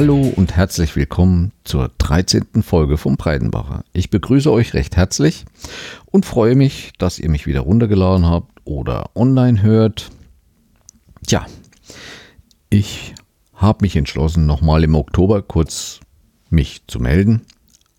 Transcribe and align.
Hallo 0.00 0.32
und 0.36 0.54
herzlich 0.54 0.94
willkommen 0.94 1.50
zur 1.64 1.90
13. 1.98 2.62
Folge 2.62 2.98
vom 2.98 3.16
Breidenbacher. 3.16 3.84
Ich 3.92 4.10
begrüße 4.10 4.48
euch 4.48 4.72
recht 4.72 4.96
herzlich 4.96 5.44
und 6.06 6.24
freue 6.24 6.54
mich, 6.54 6.92
dass 6.98 7.18
ihr 7.18 7.28
mich 7.28 7.48
wieder 7.48 7.62
runtergeladen 7.62 8.24
habt 8.24 8.60
oder 8.62 9.10
online 9.16 9.60
hört. 9.60 10.10
Tja, 11.26 11.44
ich 12.70 13.12
habe 13.54 13.78
mich 13.80 13.96
entschlossen, 13.96 14.46
nochmal 14.46 14.84
im 14.84 14.94
Oktober 14.94 15.42
kurz 15.42 15.98
mich 16.48 16.86
zu 16.86 17.00
melden. 17.00 17.42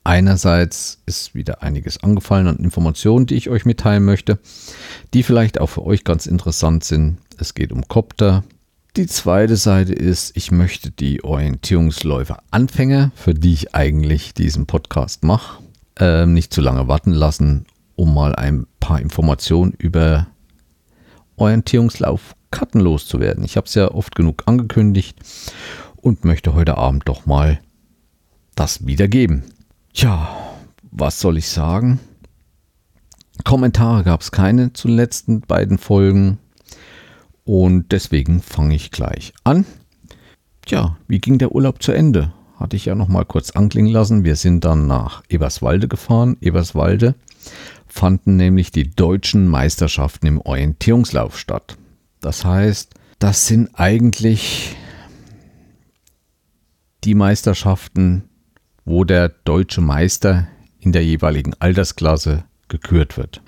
Einerseits 0.05 1.02
ist 1.05 1.36
wieder 1.36 1.63
einiges 1.63 2.02
angefallen 2.02 2.48
an 2.48 2.59
Informationen, 2.59 3.26
die 3.26 3.36
ich 3.36 3.50
euch 3.50 3.66
mitteilen 3.66 4.05
möchte, 4.05 4.40
die 5.13 5.23
vielleicht 5.23 5.59
auch 5.59 5.68
für 5.68 5.84
euch 5.84 6.05
ganz 6.05 6.27
interessant 6.27 6.86
sind. 6.86 7.18
Es 7.38 7.55
geht 7.55 7.73
um 7.73 7.90
Copter, 7.90 8.45
die 8.95 9.07
zweite 9.07 9.55
Seite 9.55 9.93
ist, 9.93 10.35
ich 10.35 10.52
möchte 10.52 10.91
die 10.91 11.23
Orientierungsläufer 11.23 12.41
Anfänger, 12.52 13.12
für 13.15 13.34
die 13.34 13.53
ich 13.53 13.75
eigentlich 13.75 14.34
diesen 14.34 14.65
Podcast 14.65 15.23
mache, 15.23 15.63
äh, 15.98 16.25
nicht 16.25 16.53
zu 16.53 16.62
lange 16.62 16.88
warten 16.88 17.12
lassen, 17.13 17.65
um 17.95 18.13
mal 18.13 18.35
ein 18.35 18.65
paar 18.79 18.99
Informationen 18.99 19.73
über 19.77 20.27
Orientierungslauf 21.35 22.35
Karten 22.52 22.79
loszuwerden. 22.79 23.43
Ich 23.43 23.57
habe 23.57 23.67
es 23.67 23.75
ja 23.75 23.91
oft 23.91 24.15
genug 24.15 24.43
angekündigt 24.48 25.17
und 25.95 26.26
möchte 26.26 26.53
heute 26.53 26.77
Abend 26.77 27.07
doch 27.07 27.26
mal 27.26 27.59
das 28.55 28.85
wiedergeben. 28.87 29.43
Tja, 29.93 30.29
was 30.91 31.20
soll 31.20 31.37
ich 31.37 31.48
sagen? 31.48 31.99
Kommentare 33.43 34.03
gab 34.03 34.21
es 34.21 34.31
keine 34.31 34.74
zu 34.74 34.87
den 34.87 34.98
letzten 34.98 35.41
beiden 35.41 35.77
Folgen. 35.77 36.40
Und 37.43 37.91
deswegen 37.91 38.41
fange 38.41 38.76
ich 38.76 38.91
gleich 38.91 39.34
an. 39.43 39.65
Tja, 40.65 40.98
wie 41.07 41.20
ging 41.20 41.37
der 41.37 41.54
Urlaub 41.54 41.81
zu 41.81 41.91
Ende? 41.91 42.34
Hatte 42.57 42.76
ich 42.76 42.85
ja 42.85 42.96
noch 42.96 43.07
mal 43.07 43.26
kurz 43.26 43.51
anklingen 43.51 43.91
lassen. 43.91 44.23
Wir 44.23 44.35
sind 44.35 44.65
dann 44.65 44.87
nach 44.87 45.23
Eberswalde 45.29 45.87
gefahren. 45.87 46.37
Eberswalde 46.41 47.15
fanden 47.87 48.35
nämlich 48.35 48.71
die 48.71 48.91
deutschen 48.91 49.48
Meisterschaften 49.48 50.27
im 50.27 50.41
Orientierungslauf 50.41 51.40
statt. 51.40 51.77
Das 52.21 52.46
heißt, 52.46 52.93
das 53.18 53.48
sind 53.48 53.70
eigentlich 53.74 54.76
die 57.03 57.15
Meisterschaften, 57.15 58.26
wo 58.85 59.05
der 59.05 59.29
deutsche 59.29 59.81
Meister 59.81 60.48
in 60.79 60.91
der 60.91 61.03
jeweiligen 61.03 61.53
Altersklasse 61.59 62.43
gekürt 62.68 63.18
wird 63.18 63.41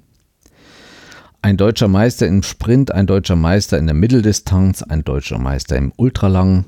ein 1.41 1.57
deutscher 1.57 1.87
Meister 1.87 2.27
im 2.27 2.43
Sprint, 2.43 2.91
ein 2.91 3.07
deutscher 3.07 3.35
Meister 3.35 3.77
in 3.77 3.87
der 3.87 3.95
Mitteldistanz, 3.95 4.83
ein 4.83 5.03
deutscher 5.03 5.39
Meister 5.39 5.75
im 5.75 5.91
Ultralang 5.97 6.65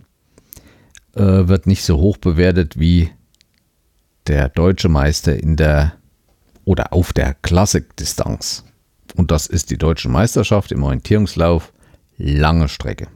äh, 1.15 1.21
wird 1.21 1.67
nicht 1.67 1.83
so 1.83 1.97
hoch 1.97 2.17
bewertet 2.17 2.79
wie 2.79 3.09
der 4.27 4.49
deutsche 4.49 4.89
Meister 4.89 5.35
in 5.37 5.55
der 5.57 5.93
oder 6.65 6.93
auf 6.93 7.13
der 7.13 7.33
Klassikdistanz. 7.35 8.63
Und 9.15 9.31
das 9.31 9.47
ist 9.47 9.69
die 9.69 9.77
deutsche 9.77 10.09
Meisterschaft 10.09 10.71
im 10.71 10.83
Orientierungslauf, 10.83 11.73
lange 12.17 12.69
Strecke. 12.69 13.07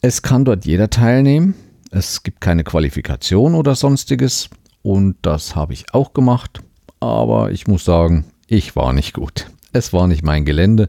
Es 0.00 0.22
kann 0.22 0.44
dort 0.44 0.66
jeder 0.66 0.90
teilnehmen. 0.90 1.54
Es 1.90 2.22
gibt 2.22 2.40
keine 2.40 2.64
Qualifikation 2.64 3.54
oder 3.54 3.74
sonstiges. 3.74 4.50
Und 4.82 5.16
das 5.22 5.56
habe 5.56 5.72
ich 5.72 5.94
auch 5.94 6.12
gemacht. 6.12 6.60
Aber 7.00 7.50
ich 7.52 7.66
muss 7.66 7.84
sagen, 7.84 8.26
ich 8.46 8.76
war 8.76 8.92
nicht 8.92 9.14
gut. 9.14 9.46
Es 9.72 9.92
war 9.92 10.06
nicht 10.06 10.22
mein 10.22 10.44
Gelände. 10.44 10.88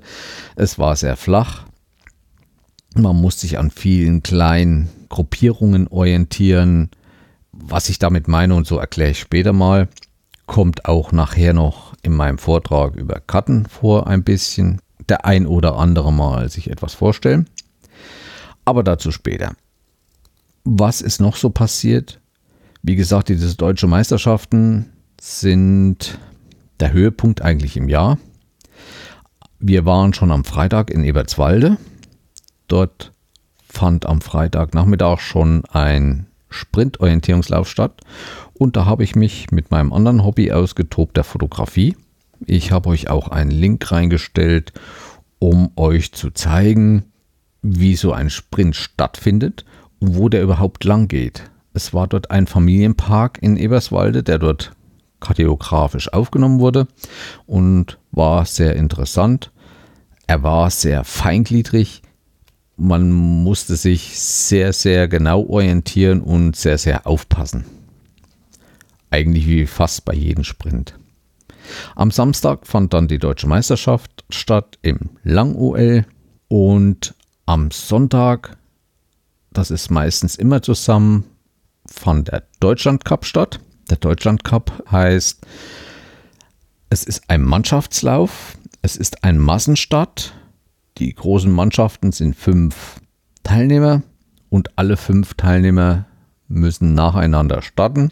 Es 0.56 0.80
war 0.80 0.96
sehr 0.96 1.18
flach. 1.18 1.66
Man 2.96 3.16
muss 3.16 3.42
sich 3.42 3.58
an 3.58 3.72
vielen 3.72 4.24
kleinen 4.24 4.90
Gruppierungen 5.10 5.88
orientieren. 5.88 6.90
Was 7.52 7.90
ich 7.90 8.00
damit 8.00 8.28
meine 8.28 8.56
und 8.56 8.66
so 8.66 8.78
erkläre 8.78 9.12
ich 9.12 9.20
später 9.20 9.54
mal, 9.54 9.90
kommt 10.46 10.86
auch 10.86 11.12
nachher 11.12 11.54
noch 11.54 11.94
in 12.02 12.14
meinem 12.14 12.38
Vortrag 12.38 12.96
über 12.96 13.20
Karten 13.20 13.66
vor 13.66 14.08
ein 14.08 14.24
bisschen. 14.24 14.80
Der 15.08 15.26
ein 15.26 15.48
oder 15.48 15.76
andere 15.76 16.14
mal 16.14 16.50
sich 16.50 16.70
etwas 16.70 16.94
vorstellen. 16.94 17.50
Aber 18.64 18.84
dazu 18.84 19.12
später. 19.12 19.54
Was 20.64 21.02
ist 21.02 21.20
noch 21.20 21.36
so 21.36 21.50
passiert? 21.50 22.20
Wie 22.84 22.96
gesagt, 22.96 23.30
diese 23.30 23.56
deutsche 23.56 23.88
Meisterschaften 23.88 24.92
sind 25.20 26.20
der 26.80 26.94
Höhepunkt 26.94 27.42
eigentlich 27.42 27.76
im 27.76 27.90
Jahr. 27.90 28.20
Wir 29.60 29.86
waren 29.86 30.14
schon 30.14 30.32
am 30.32 30.46
Freitag 30.46 30.90
in 30.90 31.04
Eberswalde. 31.04 31.78
Dort 32.70 33.12
fand 33.68 34.06
am 34.06 34.22
Freitagnachmittag 34.22 35.20
schon 35.20 35.64
ein 35.66 36.28
Sprintorientierungslauf 36.50 37.70
statt. 37.70 38.02
Und 38.54 38.78
da 38.78 38.86
habe 38.86 39.04
ich 39.04 39.16
mich 39.16 39.52
mit 39.52 39.70
meinem 39.70 39.92
anderen 39.92 40.24
Hobby 40.24 40.52
ausgetobt, 40.54 41.18
der 41.18 41.26
Fotografie. 41.26 41.98
Ich 42.46 42.72
habe 42.72 42.90
euch 42.90 43.10
auch 43.10 43.28
einen 43.28 43.52
Link 43.52 43.92
reingestellt, 43.92 44.72
um 45.40 45.72
euch 45.76 46.14
zu 46.14 46.32
zeigen, 46.32 47.04
wie 47.62 47.98
so 47.98 48.14
ein 48.14 48.30
Sprint 48.30 48.78
stattfindet 48.78 49.66
und 50.00 50.16
wo 50.16 50.30
der 50.30 50.42
überhaupt 50.42 50.86
lang 50.86 51.10
geht. 51.10 51.52
Es 51.74 51.94
war 51.94 52.08
dort 52.08 52.32
ein 52.32 52.48
Familienpark 52.48 53.40
in 53.42 53.58
Eberswalde, 53.58 54.24
der 54.24 54.40
dort 54.40 54.72
kartografisch 55.20 56.12
aufgenommen 56.14 56.60
wurde 56.60 56.88
und 57.46 57.99
war 58.12 58.46
sehr 58.46 58.76
interessant. 58.76 59.52
Er 60.28 60.44
war 60.44 60.70
sehr 60.70 61.04
feingliedrig. 61.04 62.02
Man 62.78 63.12
musste 63.12 63.76
sich 63.76 64.20
sehr, 64.20 64.74
sehr 64.74 65.08
genau 65.08 65.44
orientieren 65.46 66.22
und 66.22 66.56
sehr, 66.56 66.78
sehr 66.78 67.08
aufpassen. 67.08 67.66
Eigentlich 69.10 69.48
wie 69.48 69.66
fast 69.66 70.06
bei 70.06 70.14
jedem 70.14 70.44
Sprint. 70.44 70.98
Am 71.96 72.12
Samstag 72.12 72.66
fand 72.66 72.94
dann 72.94 73.08
die 73.08 73.20
deutsche 73.20 73.48
Meisterschaft 73.48 74.24
statt 74.30 74.78
im 74.82 75.10
Lang-OL 75.24 76.06
und 76.48 77.16
am 77.46 77.72
Sonntag, 77.72 78.58
das 79.52 79.72
ist 79.72 79.90
meistens 79.90 80.36
immer 80.36 80.62
zusammen, 80.62 81.26
fand 81.86 82.30
der 82.30 82.44
Deutschland 82.60 83.06
Cup 83.06 83.26
statt. 83.26 83.60
Der 83.90 83.98
Deutschland 83.98 84.44
Cup 84.44 84.84
heißt, 84.92 85.46
es 86.90 87.04
ist 87.04 87.30
ein 87.30 87.44
Mannschaftslauf, 87.44 88.58
es 88.82 88.96
ist 88.96 89.24
ein 89.24 89.38
Massenstart. 89.38 90.34
Die 90.98 91.14
großen 91.14 91.52
Mannschaften 91.52 92.12
sind 92.12 92.36
fünf 92.36 93.00
Teilnehmer 93.44 94.02
und 94.50 94.78
alle 94.78 94.98
fünf 94.98 95.36
Teilnehmer 95.36 96.06
müssen 96.48 96.96
nacheinander 96.96 97.62
starten. 97.62 98.12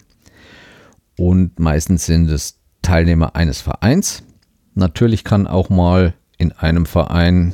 Und 1.17 1.59
meistens 1.59 2.05
sind 2.05 2.29
es 2.29 2.59
Teilnehmer 2.83 3.35
eines 3.35 3.61
Vereins. 3.61 4.23
Natürlich 4.75 5.23
kann 5.23 5.47
auch 5.47 5.69
mal 5.69 6.13
in 6.37 6.51
einem 6.51 6.85
Verein 6.85 7.53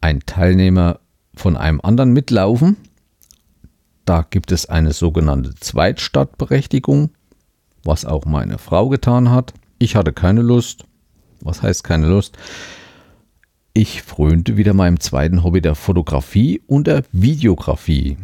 ein 0.00 0.20
Teilnehmer 0.20 1.00
von 1.34 1.56
einem 1.56 1.80
anderen 1.82 2.12
mitlaufen. 2.12 2.76
Da 4.04 4.22
gibt 4.22 4.52
es 4.52 4.66
eine 4.66 4.92
sogenannte 4.92 5.56
Zweitstartberechtigung, 5.56 7.10
was 7.82 8.04
auch 8.04 8.24
meine 8.24 8.58
Frau 8.58 8.88
getan 8.88 9.30
hat. 9.30 9.52
Ich 9.78 9.96
hatte 9.96 10.12
keine 10.12 10.42
Lust. 10.42 10.84
Was 11.40 11.62
heißt 11.62 11.84
keine 11.84 12.08
Lust? 12.08 12.36
Ich 13.74 14.02
frönte 14.02 14.56
wieder 14.56 14.74
meinem 14.74 14.98
zweiten 14.98 15.44
Hobby 15.44 15.60
der 15.60 15.76
Fotografie 15.76 16.60
und 16.66 16.88
der 16.88 17.04
Videografie. 17.12 18.16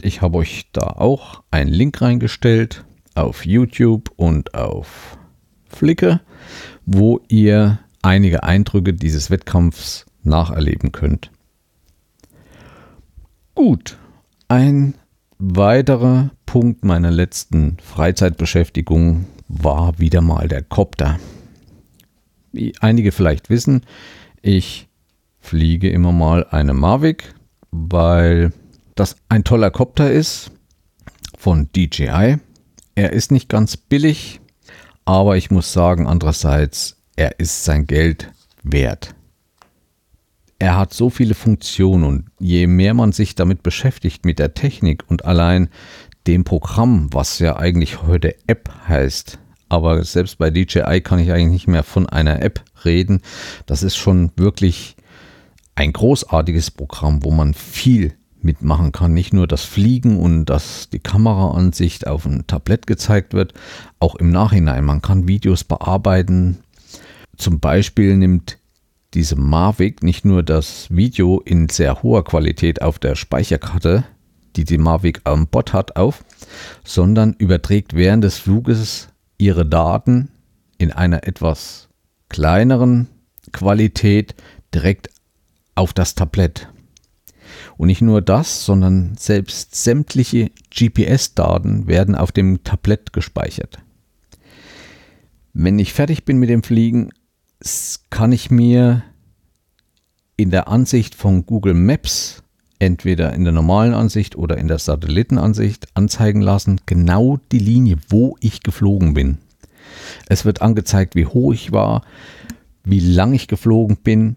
Ich 0.00 0.22
habe 0.22 0.38
euch 0.38 0.66
da 0.72 0.82
auch 0.82 1.42
einen 1.50 1.70
Link 1.70 2.00
reingestellt 2.00 2.84
auf 3.16 3.44
YouTube 3.46 4.12
und 4.16 4.54
auf 4.54 5.18
Flickr, 5.64 6.20
wo 6.84 7.20
ihr 7.28 7.80
einige 8.02 8.44
Eindrücke 8.44 8.94
dieses 8.94 9.30
Wettkampfs 9.30 10.06
nacherleben 10.22 10.92
könnt. 10.92 11.32
Gut, 13.54 13.96
ein 14.48 14.94
weiterer 15.38 16.30
Punkt 16.44 16.84
meiner 16.84 17.10
letzten 17.10 17.78
Freizeitbeschäftigung 17.82 19.26
war 19.48 19.98
wieder 19.98 20.20
mal 20.20 20.48
der 20.48 20.62
Copter. 20.62 21.18
Wie 22.52 22.74
einige 22.80 23.12
vielleicht 23.12 23.50
wissen, 23.50 23.82
ich 24.42 24.88
fliege 25.40 25.90
immer 25.90 26.12
mal 26.12 26.46
eine 26.50 26.74
Mavic, 26.74 27.34
weil 27.70 28.52
das 28.94 29.16
ein 29.28 29.44
toller 29.44 29.70
Copter 29.70 30.10
ist 30.10 30.50
von 31.36 31.68
DJI. 31.72 32.38
Er 32.94 33.12
ist 33.12 33.30
nicht 33.30 33.48
ganz 33.48 33.76
billig, 33.76 34.40
aber 35.04 35.36
ich 35.36 35.50
muss 35.50 35.72
sagen, 35.72 36.06
andererseits, 36.06 36.96
er 37.14 37.38
ist 37.38 37.64
sein 37.64 37.86
Geld 37.86 38.32
wert 38.62 39.14
er 40.58 40.76
hat 40.76 40.94
so 40.94 41.10
viele 41.10 41.34
Funktionen 41.34 42.04
und 42.04 42.24
je 42.38 42.66
mehr 42.66 42.94
man 42.94 43.12
sich 43.12 43.34
damit 43.34 43.62
beschäftigt 43.62 44.24
mit 44.24 44.38
der 44.38 44.54
Technik 44.54 45.04
und 45.08 45.24
allein 45.24 45.68
dem 46.26 46.44
Programm, 46.44 47.08
was 47.12 47.38
ja 47.38 47.56
eigentlich 47.56 48.02
heute 48.02 48.34
App 48.46 48.70
heißt, 48.88 49.38
aber 49.68 50.04
selbst 50.04 50.38
bei 50.38 50.50
DJI 50.50 51.00
kann 51.00 51.18
ich 51.18 51.32
eigentlich 51.32 51.52
nicht 51.52 51.68
mehr 51.68 51.82
von 51.82 52.08
einer 52.08 52.42
App 52.42 52.62
reden. 52.84 53.20
Das 53.66 53.82
ist 53.82 53.96
schon 53.96 54.30
wirklich 54.36 54.96
ein 55.74 55.92
großartiges 55.92 56.70
Programm, 56.70 57.24
wo 57.24 57.30
man 57.30 57.54
viel 57.54 58.14
mitmachen 58.40 58.92
kann. 58.92 59.12
Nicht 59.12 59.34
nur 59.34 59.46
das 59.46 59.64
Fliegen 59.64 60.18
und 60.18 60.46
dass 60.46 60.88
die 60.88 61.00
Kameraansicht 61.00 62.06
auf 62.06 62.24
ein 62.26 62.46
Tablett 62.46 62.86
gezeigt 62.86 63.34
wird, 63.34 63.54
auch 63.98 64.14
im 64.14 64.30
Nachhinein. 64.30 64.84
Man 64.84 65.02
kann 65.02 65.28
Videos 65.28 65.64
bearbeiten. 65.64 66.58
Zum 67.36 67.58
Beispiel 67.58 68.16
nimmt 68.16 68.58
diese 69.14 69.36
Mavic 69.36 70.02
nicht 70.02 70.24
nur 70.24 70.42
das 70.42 70.86
Video 70.90 71.40
in 71.40 71.68
sehr 71.68 72.02
hoher 72.02 72.24
Qualität 72.24 72.82
auf 72.82 72.98
der 72.98 73.14
Speicherkarte, 73.14 74.04
die 74.56 74.64
die 74.64 74.78
Mavic 74.78 75.20
am 75.24 75.46
Bord 75.46 75.72
hat, 75.72 75.96
auf, 75.96 76.24
sondern 76.84 77.34
überträgt 77.34 77.94
während 77.94 78.24
des 78.24 78.38
Fluges 78.38 79.08
ihre 79.38 79.66
Daten 79.66 80.30
in 80.78 80.92
einer 80.92 81.26
etwas 81.26 81.88
kleineren 82.28 83.08
Qualität 83.52 84.34
direkt 84.74 85.10
auf 85.74 85.92
das 85.92 86.14
Tablett. 86.14 86.68
Und 87.76 87.88
nicht 87.88 88.02
nur 88.02 88.22
das, 88.22 88.64
sondern 88.64 89.16
selbst 89.18 89.74
sämtliche 89.74 90.50
GPS-Daten 90.74 91.86
werden 91.86 92.14
auf 92.14 92.32
dem 92.32 92.64
Tablett 92.64 93.12
gespeichert. 93.12 93.78
Wenn 95.52 95.78
ich 95.78 95.92
fertig 95.92 96.24
bin 96.24 96.38
mit 96.38 96.48
dem 96.48 96.62
Fliegen, 96.62 97.10
kann 98.10 98.32
ich 98.32 98.50
mir 98.50 99.02
in 100.36 100.50
der 100.50 100.68
Ansicht 100.68 101.14
von 101.14 101.46
Google 101.46 101.74
Maps, 101.74 102.42
entweder 102.78 103.32
in 103.32 103.44
der 103.44 103.52
normalen 103.52 103.94
Ansicht 103.94 104.36
oder 104.36 104.58
in 104.58 104.68
der 104.68 104.78
Satellitenansicht, 104.78 105.88
anzeigen 105.94 106.40
lassen, 106.40 106.80
genau 106.86 107.38
die 107.52 107.58
Linie, 107.58 107.96
wo 108.08 108.36
ich 108.40 108.62
geflogen 108.62 109.14
bin. 109.14 109.38
Es 110.28 110.44
wird 110.44 110.62
angezeigt, 110.62 111.14
wie 111.14 111.26
hoch 111.26 111.52
ich 111.52 111.72
war, 111.72 112.02
wie 112.84 113.00
lang 113.00 113.32
ich 113.32 113.48
geflogen 113.48 113.96
bin, 113.96 114.36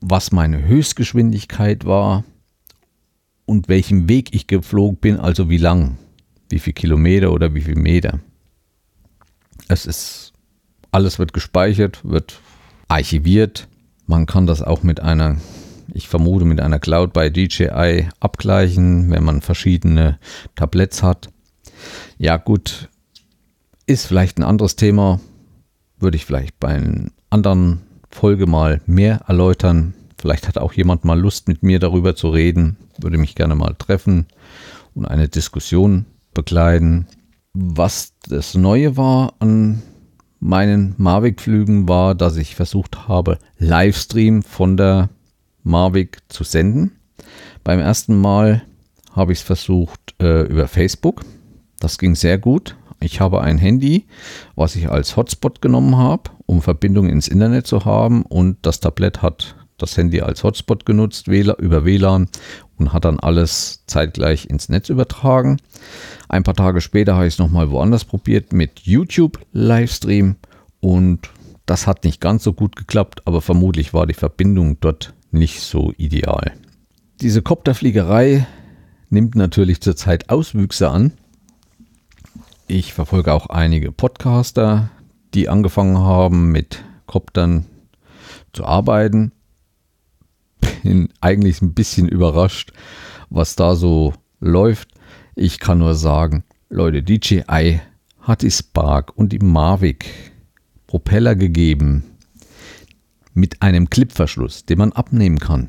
was 0.00 0.32
meine 0.32 0.64
Höchstgeschwindigkeit 0.64 1.84
war 1.84 2.24
und 3.44 3.68
welchen 3.68 4.08
Weg 4.08 4.34
ich 4.34 4.46
geflogen 4.46 4.96
bin, 4.96 5.18
also 5.18 5.48
wie 5.48 5.58
lang, 5.58 5.98
wie 6.48 6.58
viel 6.58 6.72
Kilometer 6.72 7.32
oder 7.32 7.54
wie 7.54 7.60
viel 7.60 7.76
Meter. 7.76 8.20
Es 9.68 9.86
ist, 9.86 10.32
alles 10.90 11.18
wird 11.18 11.32
gespeichert, 11.32 12.00
wird 12.04 12.40
archiviert. 12.88 13.68
Man 14.06 14.26
kann 14.26 14.46
das 14.46 14.62
auch 14.62 14.82
mit 14.82 15.00
einer, 15.00 15.36
ich 15.94 16.08
vermute, 16.08 16.44
mit 16.44 16.60
einer 16.60 16.78
Cloud 16.78 17.12
bei 17.12 17.30
DJI 17.30 18.08
abgleichen, 18.20 19.10
wenn 19.10 19.24
man 19.24 19.40
verschiedene 19.40 20.18
Tabletts 20.54 21.02
hat. 21.02 21.30
Ja, 22.18 22.36
gut, 22.36 22.88
ist 23.86 24.06
vielleicht 24.06 24.38
ein 24.38 24.44
anderes 24.44 24.76
Thema, 24.76 25.20
würde 25.98 26.16
ich 26.16 26.24
vielleicht 26.24 26.58
bei 26.60 26.68
einer 26.68 27.10
anderen 27.30 27.82
Folge 28.10 28.46
mal 28.46 28.80
mehr 28.86 29.22
erläutern. 29.26 29.94
Vielleicht 30.18 30.46
hat 30.46 30.58
auch 30.58 30.72
jemand 30.72 31.04
mal 31.04 31.18
Lust, 31.18 31.48
mit 31.48 31.62
mir 31.62 31.78
darüber 31.78 32.14
zu 32.14 32.28
reden. 32.28 32.76
Würde 32.98 33.18
mich 33.18 33.34
gerne 33.34 33.54
mal 33.54 33.74
treffen 33.76 34.26
und 34.94 35.06
eine 35.06 35.28
Diskussion 35.28 36.06
begleiten. 36.34 37.06
Was 37.54 38.14
das 38.28 38.54
Neue 38.54 38.96
war 38.96 39.34
an 39.40 39.82
meinen 40.40 40.94
Mavic-Flügen 40.98 41.88
war, 41.88 42.14
dass 42.14 42.36
ich 42.36 42.54
versucht 42.54 43.08
habe, 43.08 43.38
Livestream 43.58 44.42
von 44.42 44.76
der 44.76 45.08
Mavic 45.62 46.18
zu 46.28 46.44
senden. 46.44 46.92
Beim 47.64 47.78
ersten 47.78 48.20
Mal 48.20 48.62
habe 49.12 49.32
ich 49.32 49.40
es 49.40 49.44
versucht 49.44 50.14
äh, 50.20 50.42
über 50.42 50.68
Facebook. 50.68 51.22
Das 51.78 51.98
ging 51.98 52.14
sehr 52.14 52.38
gut. 52.38 52.76
Ich 53.00 53.20
habe 53.20 53.40
ein 53.40 53.58
Handy, 53.58 54.06
was 54.54 54.76
ich 54.76 54.88
als 54.88 55.16
Hotspot 55.16 55.60
genommen 55.60 55.96
habe, 55.96 56.30
um 56.46 56.62
Verbindung 56.62 57.08
ins 57.08 57.28
Internet 57.28 57.66
zu 57.66 57.84
haben 57.84 58.22
und 58.22 58.58
das 58.62 58.80
Tablet 58.80 59.22
hat 59.22 59.56
das 59.78 59.96
Handy 59.96 60.20
als 60.20 60.44
Hotspot 60.44 60.86
genutzt 60.86 61.26
über 61.26 61.84
WLAN 61.84 62.28
und 62.78 62.92
hat 62.92 63.04
dann 63.04 63.18
alles 63.18 63.82
zeitgleich 63.86 64.48
ins 64.48 64.68
Netz 64.68 64.88
übertragen. 64.88 65.58
Ein 66.28 66.44
paar 66.44 66.54
Tage 66.54 66.80
später 66.80 67.14
habe 67.16 67.26
ich 67.26 67.34
es 67.34 67.38
nochmal 67.38 67.70
woanders 67.70 68.04
probiert 68.04 68.52
mit 68.52 68.80
YouTube 68.80 69.40
Livestream 69.52 70.36
und 70.80 71.28
das 71.66 71.86
hat 71.86 72.04
nicht 72.04 72.20
ganz 72.20 72.44
so 72.44 72.52
gut 72.52 72.76
geklappt, 72.76 73.22
aber 73.24 73.40
vermutlich 73.40 73.92
war 73.92 74.06
die 74.06 74.14
Verbindung 74.14 74.78
dort 74.80 75.14
nicht 75.32 75.60
so 75.60 75.92
ideal. 75.96 76.52
Diese 77.20 77.42
Kopterfliegerei 77.42 78.46
nimmt 79.10 79.34
natürlich 79.34 79.80
zurzeit 79.80 80.30
Auswüchse 80.30 80.90
an. 80.90 81.12
Ich 82.66 82.92
verfolge 82.92 83.32
auch 83.32 83.46
einige 83.46 83.92
Podcaster, 83.92 84.90
die 85.34 85.48
angefangen 85.48 85.98
haben 85.98 86.50
mit 86.50 86.82
Koptern 87.06 87.66
zu 88.52 88.64
arbeiten. 88.64 89.32
Bin 90.82 91.08
eigentlich 91.20 91.60
ein 91.62 91.74
bisschen 91.74 92.08
überrascht, 92.08 92.72
was 93.30 93.56
da 93.56 93.74
so 93.76 94.14
läuft. 94.40 94.88
Ich 95.34 95.58
kann 95.58 95.78
nur 95.78 95.94
sagen, 95.94 96.44
Leute, 96.68 97.02
DJI 97.02 97.80
hat 98.20 98.42
die 98.42 98.50
Spark 98.50 99.16
und 99.16 99.32
die 99.32 99.38
Mavic 99.38 100.32
Propeller 100.86 101.34
gegeben 101.34 102.11
mit 103.34 103.62
einem 103.62 103.90
Clipverschluss, 103.90 104.64
den 104.66 104.78
man 104.78 104.92
abnehmen 104.92 105.38
kann. 105.38 105.68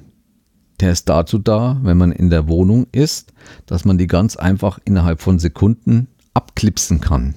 Der 0.80 0.92
ist 0.92 1.07
dazu 1.07 1.38
da, 1.38 1.80
wenn 1.83 1.98
man 1.98 2.12
in 2.12 2.30
der 2.30 2.48
Wohnung 2.48 2.88
ist, 2.92 3.33
dass 3.65 3.86
man 3.86 3.98
die 3.98 4.07
ganz 4.07 4.36
einfach 4.36 4.80
innerhalb 4.86 5.21
von 5.21 5.39
Sekunden 5.39 6.07
abklipsen 6.33 7.00
kann. 7.00 7.36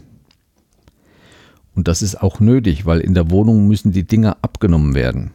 Und 1.75 1.89
das 1.89 2.01
ist 2.01 2.23
auch 2.23 2.41
nötig, 2.41 2.87
weil 2.87 3.01
in 3.01 3.15
der 3.15 3.31
Wohnung 3.31 3.69
müssen 3.69 3.93
die 3.93 4.07
Dinger 4.07 4.39
abgenommen 4.41 4.95
werden. 4.95 5.31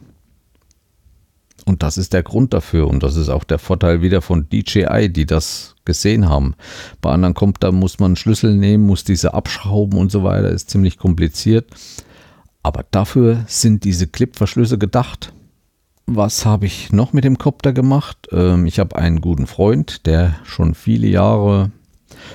Und 1.64 1.84
das 1.84 1.96
ist 1.96 2.12
der 2.12 2.24
Grund 2.24 2.52
dafür. 2.52 2.88
Und 2.88 3.04
das 3.04 3.16
ist 3.16 3.28
auch 3.28 3.44
der 3.44 3.60
Vorteil 3.60 4.02
wieder 4.02 4.20
von 4.20 4.48
DJI, 4.48 5.08
die 5.08 5.26
das 5.26 5.76
gesehen 5.84 6.28
haben. 6.28 6.54
Bei 7.00 7.12
anderen 7.12 7.34
kommt, 7.34 7.62
da 7.62 7.70
muss 7.70 8.00
man 8.00 8.16
Schlüssel 8.16 8.56
nehmen, 8.56 8.86
muss 8.86 9.04
diese 9.04 9.34
abschrauben 9.34 9.98
und 9.98 10.10
so 10.10 10.24
weiter. 10.24 10.48
Ist 10.48 10.70
ziemlich 10.70 10.98
kompliziert. 10.98 11.66
Aber 12.62 12.84
dafür 12.90 13.44
sind 13.48 13.84
diese 13.84 14.06
Clipverschlüsse 14.06 14.78
gedacht. 14.78 15.32
Was 16.06 16.44
habe 16.44 16.66
ich 16.66 16.92
noch 16.92 17.12
mit 17.12 17.24
dem 17.24 17.38
Copter 17.38 17.72
gemacht? 17.72 18.28
Ähm, 18.32 18.66
ich 18.66 18.78
habe 18.78 18.96
einen 18.96 19.20
guten 19.20 19.46
Freund, 19.46 20.06
der 20.06 20.34
schon 20.44 20.74
viele 20.74 21.06
Jahre 21.06 21.70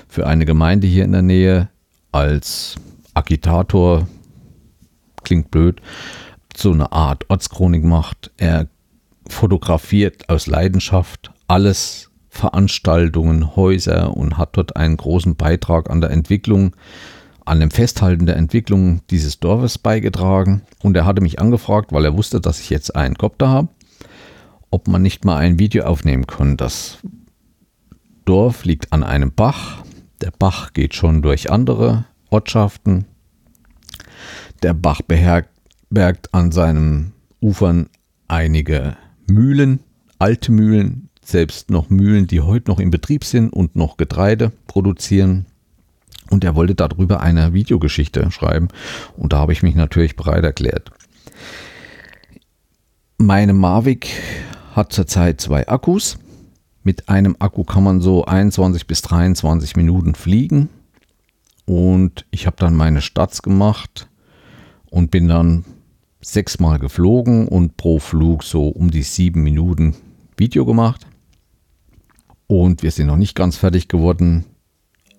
für 0.07 0.27
eine 0.27 0.45
Gemeinde 0.45 0.87
hier 0.87 1.05
in 1.05 1.11
der 1.11 1.21
Nähe 1.21 1.69
als 2.11 2.75
Agitator, 3.13 4.07
klingt 5.23 5.51
blöd, 5.51 5.81
so 6.55 6.71
eine 6.71 6.91
Art 6.91 7.29
Ortschronik 7.29 7.83
macht. 7.83 8.31
Er 8.37 8.67
fotografiert 9.27 10.29
aus 10.29 10.47
Leidenschaft 10.47 11.31
alles 11.47 12.09
Veranstaltungen, 12.29 13.55
Häuser 13.55 14.15
und 14.15 14.37
hat 14.37 14.57
dort 14.57 14.75
einen 14.75 14.97
großen 14.97 15.35
Beitrag 15.35 15.89
an 15.89 16.01
der 16.01 16.11
Entwicklung, 16.11 16.75
an 17.47 17.59
dem 17.59 17.71
Festhalten 17.71 18.25
der 18.25 18.35
Entwicklung 18.35 19.01
dieses 19.09 19.39
Dorfes 19.39 19.77
beigetragen. 19.77 20.61
Und 20.83 20.95
er 20.97 21.05
hatte 21.05 21.21
mich 21.21 21.39
angefragt, 21.39 21.91
weil 21.91 22.05
er 22.05 22.17
wusste, 22.17 22.41
dass 22.41 22.59
ich 22.59 22.69
jetzt 22.69 22.95
einen 22.95 23.15
Kopter 23.15 23.47
habe, 23.49 23.69
ob 24.69 24.87
man 24.87 25.01
nicht 25.01 25.25
mal 25.25 25.37
ein 25.37 25.59
Video 25.59 25.85
aufnehmen 25.85 26.27
kann. 26.27 26.57
Das 26.57 26.97
Dorf 28.25 28.65
liegt 28.65 28.91
an 28.91 29.03
einem 29.03 29.31
Bach. 29.33 29.83
Der 30.21 30.31
Bach 30.37 30.73
geht 30.73 30.95
schon 30.95 31.21
durch 31.21 31.49
andere 31.49 32.05
Ortschaften. 32.29 33.05
Der 34.63 34.73
Bach 34.73 35.01
beherbergt 35.01 36.33
an 36.33 36.51
seinen 36.51 37.13
Ufern 37.39 37.89
einige 38.27 38.97
Mühlen, 39.27 39.79
alte 40.19 40.51
Mühlen, 40.51 41.09
selbst 41.23 41.69
noch 41.69 41.89
Mühlen, 41.89 42.27
die 42.27 42.41
heute 42.41 42.71
noch 42.71 42.79
in 42.79 42.89
Betrieb 42.89 43.23
sind 43.23 43.51
und 43.51 43.75
noch 43.75 43.97
Getreide 43.97 44.51
produzieren. 44.65 45.45
Und 46.29 46.43
er 46.43 46.55
wollte 46.55 46.75
darüber 46.75 47.21
eine 47.21 47.53
Videogeschichte 47.53 48.29
schreiben. 48.31 48.67
Und 49.15 49.33
da 49.33 49.37
habe 49.37 49.53
ich 49.53 49.63
mich 49.63 49.75
natürlich 49.75 50.15
bereit 50.15 50.43
erklärt. 50.43 50.91
Meine 53.17 53.53
Mavic 53.53 54.09
hat 54.73 54.93
zurzeit 54.93 55.41
zwei 55.41 55.67
Akkus. 55.67 56.19
Mit 56.83 57.09
einem 57.09 57.35
Akku 57.39 57.63
kann 57.63 57.83
man 57.83 57.99
so 57.99 58.25
21 58.25 58.87
bis 58.87 59.01
23 59.01 59.75
Minuten 59.75 60.15
fliegen. 60.15 60.69
Und 61.65 62.25
ich 62.31 62.45
habe 62.45 62.55
dann 62.57 62.75
meine 62.75 63.01
Starts 63.01 63.41
gemacht 63.41 64.07
und 64.89 65.11
bin 65.11 65.27
dann 65.27 65.65
sechsmal 66.21 66.79
geflogen 66.79 67.47
und 67.47 67.77
pro 67.77 67.99
Flug 67.99 68.43
so 68.43 68.67
um 68.67 68.91
die 68.91 69.03
sieben 69.03 69.43
Minuten 69.43 69.95
Video 70.37 70.65
gemacht. 70.65 71.07
Und 72.47 72.83
wir 72.83 72.91
sind 72.91 73.07
noch 73.07 73.17
nicht 73.17 73.35
ganz 73.35 73.57
fertig 73.57 73.87
geworden. 73.87 74.45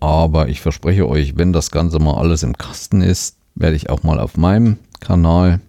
Aber 0.00 0.48
ich 0.48 0.60
verspreche 0.60 1.08
euch, 1.08 1.36
wenn 1.36 1.52
das 1.52 1.70
Ganze 1.70 1.98
mal 1.98 2.14
alles 2.14 2.42
im 2.42 2.56
Kasten 2.56 3.00
ist, 3.00 3.36
werde 3.54 3.76
ich 3.76 3.90
auch 3.90 4.02
mal 4.02 4.20
auf 4.20 4.36
meinem 4.36 4.78
Kanal 5.00 5.60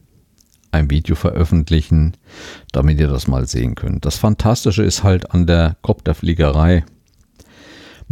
ein 0.72 0.90
Video 0.92 1.16
veröffentlichen, 1.16 2.16
damit 2.72 3.00
ihr 3.00 3.08
das 3.08 3.28
mal 3.28 3.48
sehen 3.48 3.76
könnt. 3.76 4.06
Das 4.06 4.18
Fantastische 4.18 4.84
ist 4.84 5.04
halt 5.04 5.32
an 5.32 5.48
der 5.48 5.78
Kopterfliegerei, 5.82 6.84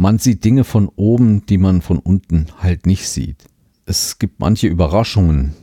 man 0.00 0.20
sieht 0.20 0.44
Dinge 0.44 0.62
von 0.62 0.88
oben, 0.94 1.44
die 1.46 1.58
man 1.58 1.82
von 1.82 1.98
unten 1.98 2.46
halt 2.60 2.86
nicht 2.86 3.08
sieht. 3.08 3.44
Es 3.84 4.20
gibt 4.20 4.38
manche 4.38 4.68
Überraschungen. 4.68 5.54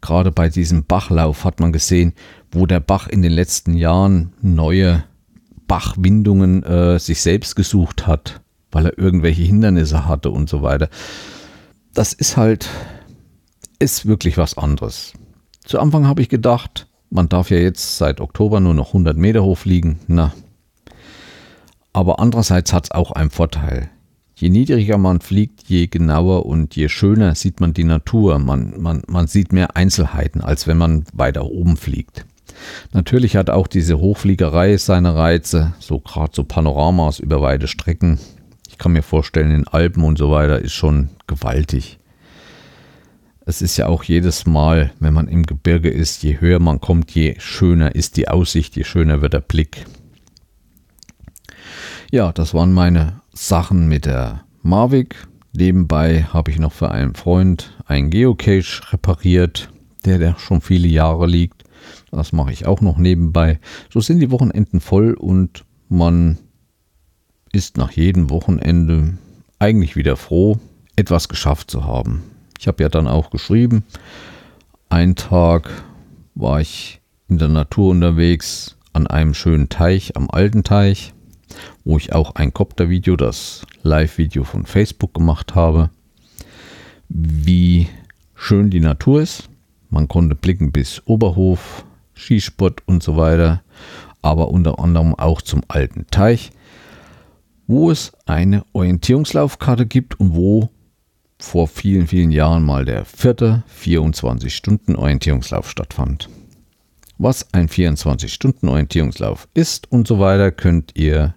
Gerade 0.00 0.32
bei 0.32 0.48
diesem 0.48 0.86
Bachlauf 0.86 1.44
hat 1.44 1.60
man 1.60 1.70
gesehen, 1.70 2.14
wo 2.50 2.64
der 2.64 2.80
Bach 2.80 3.06
in 3.06 3.20
den 3.20 3.32
letzten 3.32 3.74
Jahren 3.74 4.32
neue 4.40 5.04
Bachwindungen 5.66 6.62
äh, 6.62 6.98
sich 6.98 7.20
selbst 7.20 7.54
gesucht 7.54 8.06
hat, 8.06 8.40
weil 8.72 8.86
er 8.86 8.98
irgendwelche 8.98 9.42
Hindernisse 9.42 10.06
hatte 10.06 10.30
und 10.30 10.48
so 10.48 10.62
weiter. 10.62 10.88
Das 11.94 12.12
ist 12.12 12.36
halt, 12.36 12.68
ist 13.78 14.06
wirklich 14.06 14.36
was 14.36 14.56
anderes. 14.56 15.12
Zu 15.64 15.78
Anfang 15.80 16.06
habe 16.06 16.22
ich 16.22 16.28
gedacht, 16.28 16.86
man 17.10 17.28
darf 17.28 17.50
ja 17.50 17.58
jetzt 17.58 17.98
seit 17.98 18.20
Oktober 18.20 18.60
nur 18.60 18.74
noch 18.74 18.88
100 18.88 19.16
Meter 19.16 19.42
hochfliegen. 19.42 19.98
Na, 20.06 20.32
aber 21.92 22.20
andererseits 22.20 22.72
hat 22.72 22.84
es 22.84 22.90
auch 22.92 23.12
einen 23.12 23.30
Vorteil. 23.30 23.90
Je 24.34 24.48
niedriger 24.48 24.96
man 24.96 25.20
fliegt, 25.20 25.64
je 25.68 25.86
genauer 25.88 26.46
und 26.46 26.74
je 26.74 26.88
schöner 26.88 27.34
sieht 27.34 27.60
man 27.60 27.74
die 27.74 27.84
Natur. 27.84 28.38
Man, 28.38 28.80
man, 28.80 29.02
man 29.06 29.26
sieht 29.26 29.52
mehr 29.52 29.76
Einzelheiten, 29.76 30.40
als 30.40 30.66
wenn 30.66 30.78
man 30.78 31.04
weiter 31.12 31.44
oben 31.44 31.76
fliegt. 31.76 32.24
Natürlich 32.92 33.36
hat 33.36 33.50
auch 33.50 33.66
diese 33.66 33.98
Hochfliegerei 33.98 34.76
seine 34.76 35.14
Reize, 35.14 35.74
so 35.78 36.00
gerade 36.00 36.32
so 36.34 36.44
Panoramas 36.44 37.18
über 37.18 37.42
weite 37.42 37.68
Strecken. 37.68 38.18
Kann 38.80 38.92
mir 38.92 39.02
vorstellen, 39.02 39.50
in 39.50 39.68
Alpen 39.68 40.02
und 40.04 40.16
so 40.16 40.30
weiter 40.30 40.58
ist 40.58 40.72
schon 40.72 41.10
gewaltig. 41.26 41.98
Es 43.44 43.60
ist 43.60 43.76
ja 43.76 43.88
auch 43.88 44.04
jedes 44.04 44.46
Mal, 44.46 44.90
wenn 45.00 45.12
man 45.12 45.28
im 45.28 45.42
Gebirge 45.42 45.90
ist, 45.90 46.22
je 46.22 46.40
höher 46.40 46.60
man 46.60 46.80
kommt, 46.80 47.10
je 47.10 47.34
schöner 47.38 47.94
ist 47.94 48.16
die 48.16 48.28
Aussicht, 48.28 48.76
je 48.76 48.84
schöner 48.84 49.20
wird 49.20 49.34
der 49.34 49.40
Blick. 49.40 49.84
Ja, 52.10 52.32
das 52.32 52.54
waren 52.54 52.72
meine 52.72 53.20
Sachen 53.34 53.86
mit 53.86 54.06
der 54.06 54.44
Mavic. 54.62 55.28
Nebenbei 55.52 56.22
habe 56.32 56.50
ich 56.50 56.58
noch 56.58 56.72
für 56.72 56.90
einen 56.90 57.14
Freund 57.14 57.76
einen 57.84 58.08
Geocache 58.08 58.94
repariert, 58.94 59.70
der, 60.06 60.16
der 60.16 60.38
schon 60.38 60.62
viele 60.62 60.88
Jahre 60.88 61.26
liegt. 61.26 61.64
Das 62.10 62.32
mache 62.32 62.52
ich 62.52 62.64
auch 62.64 62.80
noch 62.80 62.96
nebenbei. 62.96 63.60
So 63.90 64.00
sind 64.00 64.20
die 64.20 64.30
Wochenenden 64.30 64.80
voll 64.80 65.12
und 65.12 65.66
man 65.90 66.38
ist 67.52 67.76
nach 67.76 67.92
jedem 67.92 68.30
Wochenende 68.30 69.18
eigentlich 69.58 69.96
wieder 69.96 70.16
froh, 70.16 70.58
etwas 70.96 71.28
geschafft 71.28 71.70
zu 71.70 71.84
haben. 71.84 72.22
Ich 72.58 72.68
habe 72.68 72.82
ja 72.82 72.88
dann 72.88 73.06
auch 73.06 73.30
geschrieben, 73.30 73.84
einen 74.88 75.16
Tag 75.16 75.70
war 76.34 76.60
ich 76.60 77.00
in 77.28 77.38
der 77.38 77.48
Natur 77.48 77.90
unterwegs 77.90 78.76
an 78.92 79.06
einem 79.06 79.34
schönen 79.34 79.68
Teich, 79.68 80.16
am 80.16 80.30
alten 80.30 80.64
Teich 80.64 81.12
wo 81.84 81.96
ich 81.96 82.12
auch 82.12 82.34
ein 82.34 82.52
Copter-Video, 82.52 83.16
das 83.16 83.66
Live-Video 83.82 84.44
von 84.44 84.66
Facebook 84.66 85.14
gemacht 85.14 85.54
habe, 85.54 85.90
wie 87.08 87.88
schön 88.34 88.70
die 88.70 88.80
Natur 88.80 89.22
ist. 89.22 89.48
Man 89.88 90.08
konnte 90.08 90.34
blicken 90.34 90.72
bis 90.72 91.02
Oberhof, 91.06 91.84
Skisport 92.14 92.82
und 92.86 93.02
so 93.02 93.16
weiter, 93.16 93.62
aber 94.22 94.48
unter 94.48 94.78
anderem 94.78 95.14
auch 95.14 95.42
zum 95.42 95.62
alten 95.68 96.06
Teich, 96.10 96.50
wo 97.70 97.90
es 97.92 98.10
eine 98.26 98.64
Orientierungslaufkarte 98.72 99.86
gibt 99.86 100.18
und 100.18 100.34
wo 100.34 100.70
vor 101.38 101.68
vielen, 101.68 102.08
vielen 102.08 102.32
Jahren 102.32 102.64
mal 102.64 102.84
der 102.84 103.04
vierte 103.04 103.62
24-Stunden-Orientierungslauf 103.80 105.70
stattfand. 105.70 106.28
Was 107.18 107.54
ein 107.54 107.68
24-Stunden-Orientierungslauf 107.68 109.46
ist 109.54 109.88
und 109.92 110.08
so 110.08 110.18
weiter, 110.18 110.50
könnt 110.50 110.98
ihr 110.98 111.36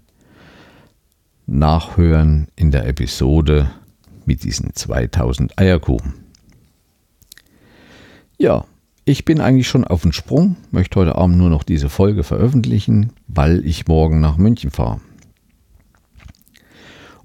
nachhören 1.46 2.48
in 2.56 2.72
der 2.72 2.88
Episode 2.88 3.70
mit 4.26 4.44
diesen 4.44 4.74
2000 4.74 5.60
Eierkuchen. 5.60 6.16
Ja, 8.40 8.66
ich 9.06 9.24
bin 9.24 9.40
eigentlich 9.40 9.68
schon 9.68 9.84
auf 9.84 10.02
dem 10.02 10.14
Sprung, 10.14 10.56
möchte 10.72 11.00
heute 11.00 11.14
Abend 11.14 11.38
nur 11.38 11.52
noch 11.52 11.62
diese 11.62 11.90
Folge 11.90 12.24
veröffentlichen, 12.24 13.14
weil 13.28 13.64
ich 13.68 13.86
morgen 13.88 14.20
nach 14.20 14.38
München 14.38 14.72
fahre. 14.72 15.00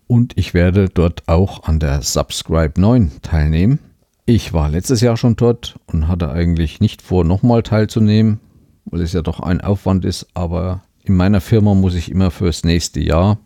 Und 0.09 0.33
ich 0.37 0.55
werde 0.55 0.89
dort 0.89 1.29
auch 1.29 1.65
an 1.65 1.79
der 1.79 2.01
Subscribe 2.01 2.81
9 2.81 3.13
teilnehmen. 3.21 3.79
Ich 4.25 4.55
war 4.55 4.71
letztes 4.71 5.03
Jahr 5.03 5.19
schon 5.19 5.37
dort 5.37 5.79
und 5.87 6.09
hatte 6.09 6.31
eigentlich 6.31 6.81
nicht 6.81 7.03
vor, 7.03 7.25
nochmal 7.25 7.63
teilzunehmen, 7.63 8.41
weil 8.87 9.03
es 9.03 9.13
ja 9.13 9.21
doch 9.21 9.41
ein 9.41 9.61
Aufwand 9.61 10.07
ist, 10.07 10.27
aber 10.33 10.83
in 11.05 11.15
meiner 11.15 11.43
Firma 11.43 11.75
muss 11.75 11.95
ich 11.95 12.11
immer 12.11 12.31
fürs 12.31 12.65
nächste 12.65 13.01
Jahr 13.01 13.39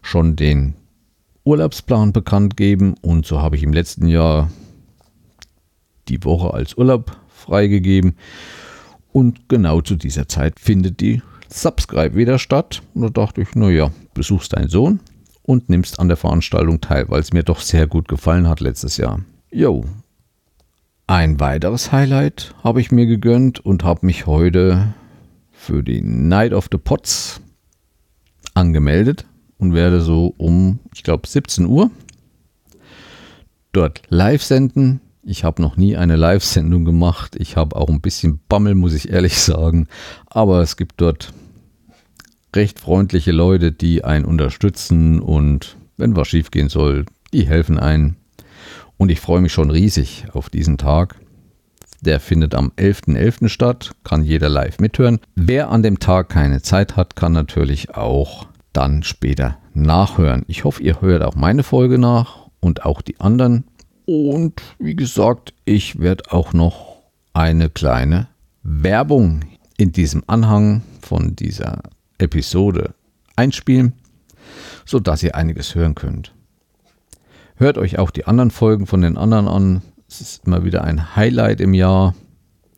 schon 0.00 0.36
den 0.36 0.74
Urlaubsplan 1.44 2.12
bekannt 2.12 2.56
geben. 2.56 2.94
Und 3.02 3.26
so 3.26 3.42
habe 3.42 3.56
ich 3.56 3.64
im 3.64 3.72
letzten 3.72 4.06
Jahr 4.06 4.50
die 6.08 6.22
Woche 6.22 6.54
als 6.54 6.78
Urlaub 6.78 7.16
freigegeben. 7.28 8.14
Und 9.12 9.48
genau 9.48 9.80
zu 9.80 9.96
dieser 9.96 10.28
Zeit 10.28 10.60
findet 10.60 11.00
die 11.00 11.20
Subscribe 11.48 12.14
wieder 12.14 12.38
statt. 12.38 12.82
Und 12.94 13.02
da 13.02 13.08
dachte 13.08 13.42
ich, 13.42 13.56
naja, 13.56 13.90
besuchst 14.14 14.56
deinen 14.56 14.68
Sohn 14.68 15.00
und 15.46 15.68
nimmst 15.68 15.98
an 15.98 16.08
der 16.08 16.16
Veranstaltung 16.16 16.80
teil, 16.80 17.06
weil 17.08 17.20
es 17.20 17.32
mir 17.32 17.42
doch 17.42 17.60
sehr 17.60 17.86
gut 17.86 18.08
gefallen 18.08 18.48
hat 18.48 18.60
letztes 18.60 18.96
Jahr. 18.96 19.20
Jo. 19.50 19.84
Ein 21.06 21.38
weiteres 21.38 21.92
Highlight 21.92 22.54
habe 22.64 22.80
ich 22.80 22.90
mir 22.90 23.06
gegönnt 23.06 23.60
und 23.60 23.84
habe 23.84 24.04
mich 24.04 24.26
heute 24.26 24.94
für 25.52 25.82
die 25.82 26.02
Night 26.02 26.52
of 26.52 26.68
the 26.70 26.78
Pots 26.78 27.40
angemeldet 28.54 29.24
und 29.58 29.72
werde 29.72 30.00
so 30.00 30.34
um, 30.36 30.80
ich 30.92 31.04
glaube, 31.04 31.28
17 31.28 31.66
Uhr 31.66 31.90
dort 33.72 34.02
live 34.08 34.42
senden. 34.42 35.00
Ich 35.22 35.44
habe 35.44 35.60
noch 35.60 35.76
nie 35.76 35.96
eine 35.96 36.16
Live-Sendung 36.16 36.84
gemacht. 36.84 37.36
Ich 37.38 37.56
habe 37.56 37.76
auch 37.76 37.88
ein 37.88 38.00
bisschen 38.00 38.40
Bammel, 38.48 38.74
muss 38.74 38.94
ich 38.94 39.10
ehrlich 39.10 39.38
sagen. 39.40 39.88
Aber 40.26 40.60
es 40.60 40.76
gibt 40.76 41.00
dort 41.00 41.32
recht 42.56 42.80
freundliche 42.80 43.32
Leute, 43.32 43.70
die 43.70 44.02
einen 44.04 44.24
unterstützen 44.24 45.20
und 45.20 45.76
wenn 45.96 46.16
was 46.16 46.28
schief 46.28 46.50
gehen 46.50 46.68
soll, 46.68 47.04
die 47.32 47.46
helfen 47.46 47.78
einen. 47.78 48.16
Und 48.96 49.10
ich 49.10 49.20
freue 49.20 49.40
mich 49.40 49.52
schon 49.52 49.70
riesig 49.70 50.26
auf 50.32 50.50
diesen 50.50 50.78
Tag. 50.78 51.16
Der 52.00 52.20
findet 52.20 52.54
am 52.54 52.72
11.11. 52.76 53.16
.11. 53.16 53.48
statt, 53.48 53.92
kann 54.04 54.24
jeder 54.24 54.48
live 54.48 54.78
mithören. 54.78 55.20
Wer 55.34 55.70
an 55.70 55.82
dem 55.82 55.98
Tag 55.98 56.28
keine 56.28 56.62
Zeit 56.62 56.96
hat, 56.96 57.16
kann 57.16 57.32
natürlich 57.32 57.94
auch 57.94 58.46
dann 58.72 59.02
später 59.02 59.58
nachhören. 59.74 60.44
Ich 60.48 60.64
hoffe, 60.64 60.82
ihr 60.82 61.00
hört 61.00 61.22
auch 61.22 61.34
meine 61.34 61.62
Folge 61.62 61.98
nach 61.98 62.48
und 62.60 62.84
auch 62.84 63.02
die 63.02 63.20
anderen. 63.20 63.64
Und 64.06 64.62
wie 64.78 64.94
gesagt, 64.94 65.52
ich 65.64 65.98
werde 65.98 66.30
auch 66.30 66.52
noch 66.52 66.96
eine 67.32 67.70
kleine 67.70 68.28
Werbung 68.62 69.40
in 69.76 69.92
diesem 69.92 70.22
Anhang 70.26 70.82
von 71.00 71.36
dieser 71.36 71.82
Episode 72.18 72.94
einspielen, 73.36 73.94
sodass 74.84 75.22
ihr 75.22 75.34
einiges 75.34 75.74
hören 75.74 75.94
könnt. 75.94 76.32
Hört 77.56 77.78
euch 77.78 77.98
auch 77.98 78.10
die 78.10 78.26
anderen 78.26 78.50
Folgen 78.50 78.86
von 78.86 79.00
den 79.00 79.16
anderen 79.16 79.48
an. 79.48 79.82
Es 80.08 80.20
ist 80.20 80.46
immer 80.46 80.64
wieder 80.64 80.84
ein 80.84 81.16
Highlight 81.16 81.60
im 81.60 81.74
Jahr, 81.74 82.14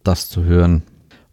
das 0.04 0.28
zu 0.28 0.45
hören, 0.45 0.83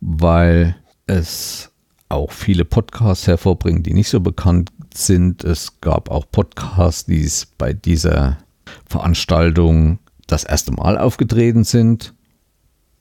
weil 0.02 0.76
es 1.08 1.72
auch 2.10 2.32
viele 2.32 2.66
Podcasts 2.66 3.28
hervorbringen, 3.28 3.84
die 3.84 3.94
nicht 3.94 4.10
so 4.10 4.20
bekannt 4.20 4.72
sind. 4.94 5.44
Es 5.44 5.80
gab 5.82 6.10
auch 6.10 6.26
Podcasts, 6.32 7.06
die 7.06 7.30
bei 7.58 7.74
dieser 7.74 8.38
Veranstaltung 8.88 10.00
das 10.28 10.44
erste 10.44 10.72
Mal 10.72 10.98
aufgetreten 10.98 11.64
sind. 11.64 12.14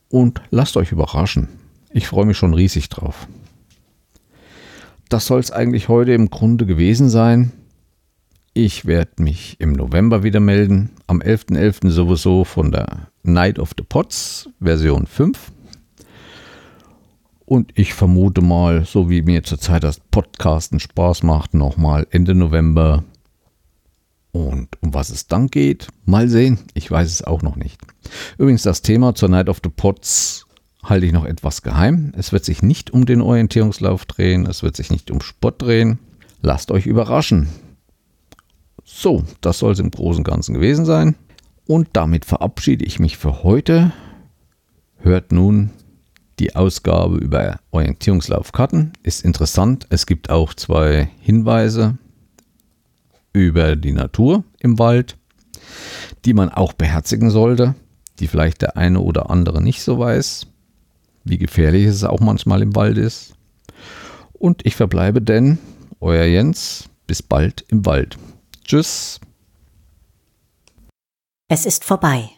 Und 0.09 0.43
lasst 0.51 0.77
euch 0.77 0.93
überraschen. 0.93 1.49
Ich 1.91 2.07
freue 2.07 2.27
mich 2.27 2.37
schon 2.37 2.55
riesig 2.55 2.89
drauf. 2.89 3.27
Das 5.09 5.27
soll 5.27 5.41
es 5.41 5.51
eigentlich 5.51 5.89
heute 5.89 6.13
im 6.13 6.31
Grunde 6.31 6.67
gewesen 6.67 7.09
sein. 7.09 7.53
Ich 8.55 8.87
werde 8.87 9.23
mich 9.23 9.57
im 9.59 9.73
November 9.73 10.23
wieder 10.23 10.41
melden. 10.41 10.91
Am 11.07 11.21
11.11. 11.21 11.87
.11. 11.87 11.91
sowieso 11.91 12.45
von 12.45 12.71
der 12.71 13.09
Night 13.23 13.59
of 13.59 13.73
the 13.77 13.83
Pots 13.83 14.49
Version 14.61 15.07
5. 15.07 15.53
Und 17.47 17.73
ich 17.75 17.95
vermute 17.95 18.41
mal, 18.41 18.85
so 18.85 19.11
wie 19.11 19.23
mir 19.23 19.43
zurzeit 19.43 19.85
das 19.85 20.01
Podcasten 20.01 20.81
Spaß 20.81 21.25
macht, 21.25 21.53
nochmal 21.55 22.07
Ende 22.11 22.35
November. 22.35 23.05
Und 24.33 24.69
um 24.81 24.95
was 24.95 25.11
es 25.11 25.27
dann 25.27 25.49
geht, 25.49 25.89
mal 26.05 26.29
sehen. 26.29 26.59
Ich 26.75 26.91
weiß 26.91 27.11
es 27.11 27.23
auch 27.23 27.43
noch 27.43 27.57
nicht. 27.57 27.81
Übrigens, 28.39 28.63
das 28.63 28.83
Thema 28.83 29.15
zur 29.15 29.29
Night 29.29 29.49
of 29.49 29.61
the 29.63 29.71
Pots 29.71 30.44
halte 30.85 31.07
ich 31.07 31.13
noch 31.13 31.25
etwas 31.25 31.63
geheim. 31.63 32.13
Es 32.17 32.33
wird 32.33 32.45
sich 32.45 32.63
nicht 32.63 32.91
um 32.91 33.07
den 33.07 33.21
Orientierungslauf 33.21 34.05
drehen. 34.05 34.47
Es 34.47 34.63
wird 34.63 34.77
sich 34.77 34.91
nicht 34.91 35.11
um 35.11 35.21
Sport 35.21 35.63
drehen. 35.63 35.99
Lasst 36.43 36.71
euch 36.71 36.87
überraschen. 36.87 37.49
So, 38.85 39.25
das 39.41 39.59
soll 39.59 39.73
es 39.73 39.79
im 39.79 39.91
Großen 39.91 40.21
und 40.21 40.25
Ganzen 40.25 40.55
gewesen 40.55 40.85
sein. 40.85 41.17
Und 41.67 41.89
damit 41.95 42.25
verabschiede 42.25 42.85
ich 42.85 42.99
mich 42.99 43.17
für 43.17 43.43
heute. 43.43 43.93
Hört 44.99 45.33
nun 45.33 45.71
die 46.39 46.57
Ausgabe 46.57 47.17
über 47.17 47.61
Orientierungslaufkarten 47.71 48.93
ist 49.03 49.25
interessant. 49.25 49.87
Es 49.91 50.07
gibt 50.07 50.31
auch 50.31 50.53
zwei 50.55 51.09
Hinweise 51.21 51.97
über 53.33 53.77
die 53.77 53.93
Natur 53.93 54.45
im 54.59 54.79
Wald, 54.79 55.17
die 56.25 56.35
man 56.35 56.49
auch 56.49 56.73
beherzigen 56.73 57.31
sollte, 57.31 57.75
die 58.19 58.27
vielleicht 58.27 58.63
der 58.63 58.77
eine 58.77 59.01
oder 59.01 59.31
andere 59.31 59.63
nicht 59.63 59.83
so 59.83 59.99
weiß, 59.99 60.49
wie 61.25 61.39
gefährlich 61.39 61.87
es 61.87 62.05
auch 62.05 62.21
manchmal 62.21 62.63
im 62.63 62.77
Wald 62.77 62.99
ist. 62.99 63.35
Und 64.33 64.65
ich 64.67 64.77
verbleibe 64.77 65.23
denn 65.23 65.59
euer 66.01 66.25
Jens. 66.25 66.89
Bis 67.07 67.23
bald 67.23 67.65
im 67.69 67.85
Wald. 67.85 68.17
Tschüss. 68.65 69.21
Es 71.49 71.67
ist 71.67 71.85
vorbei. 71.85 72.31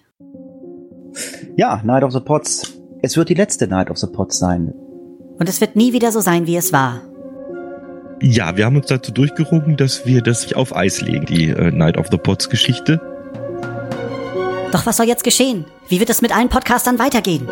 Ja, 1.56 1.80
Night 1.84 2.02
of 2.02 2.12
the 2.12 2.20
Pots. 2.20 2.74
Es 3.02 3.16
wird 3.16 3.28
die 3.28 3.34
letzte 3.34 3.68
Night 3.68 3.90
of 3.90 3.98
the 3.98 4.08
Pots 4.08 4.38
sein. 4.38 4.74
Und 5.38 5.48
es 5.48 5.60
wird 5.60 5.76
nie 5.76 5.92
wieder 5.92 6.10
so 6.10 6.20
sein, 6.20 6.46
wie 6.46 6.56
es 6.56 6.72
war. 6.72 7.02
Ja, 8.20 8.56
wir 8.56 8.64
haben 8.64 8.76
uns 8.76 8.86
dazu 8.86 9.12
durchgerungen, 9.12 9.76
dass 9.76 10.06
wir 10.06 10.22
das 10.22 10.52
auf 10.54 10.74
Eis 10.74 11.00
legen, 11.02 11.26
die 11.26 11.50
äh, 11.50 11.70
Night 11.70 11.98
of 11.98 12.06
the 12.10 12.16
Pots 12.16 12.48
Geschichte. 12.48 13.00
Doch 14.72 14.86
was 14.86 14.96
soll 14.96 15.06
jetzt 15.06 15.24
geschehen? 15.24 15.64
Wie 15.88 16.00
wird 16.00 16.10
es 16.10 16.22
mit 16.22 16.34
allen 16.34 16.48
Podcastern 16.48 16.98
weitergehen? 16.98 17.48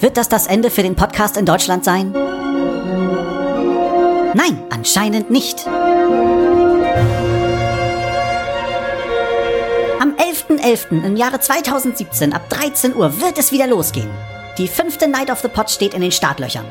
Wird 0.00 0.16
das 0.16 0.28
das 0.28 0.46
Ende 0.46 0.70
für 0.70 0.82
den 0.82 0.94
Podcast 0.94 1.36
in 1.36 1.44
Deutschland 1.44 1.84
sein? 1.84 2.12
Nein, 4.34 4.62
anscheinend 4.70 5.30
nicht. 5.30 5.66
Am 10.00 10.14
11.11. 10.14 10.60
.11. 10.60 11.04
im 11.04 11.16
Jahre 11.16 11.40
2017 11.40 12.32
ab 12.32 12.48
13 12.48 12.94
Uhr 12.94 13.20
wird 13.20 13.38
es 13.38 13.50
wieder 13.50 13.66
losgehen. 13.66 14.10
Die 14.56 14.68
fünfte 14.68 15.08
Night 15.08 15.32
of 15.32 15.40
the 15.40 15.48
Pot 15.48 15.68
steht 15.68 15.94
in 15.94 16.00
den 16.00 16.12
Startlöchern. 16.12 16.66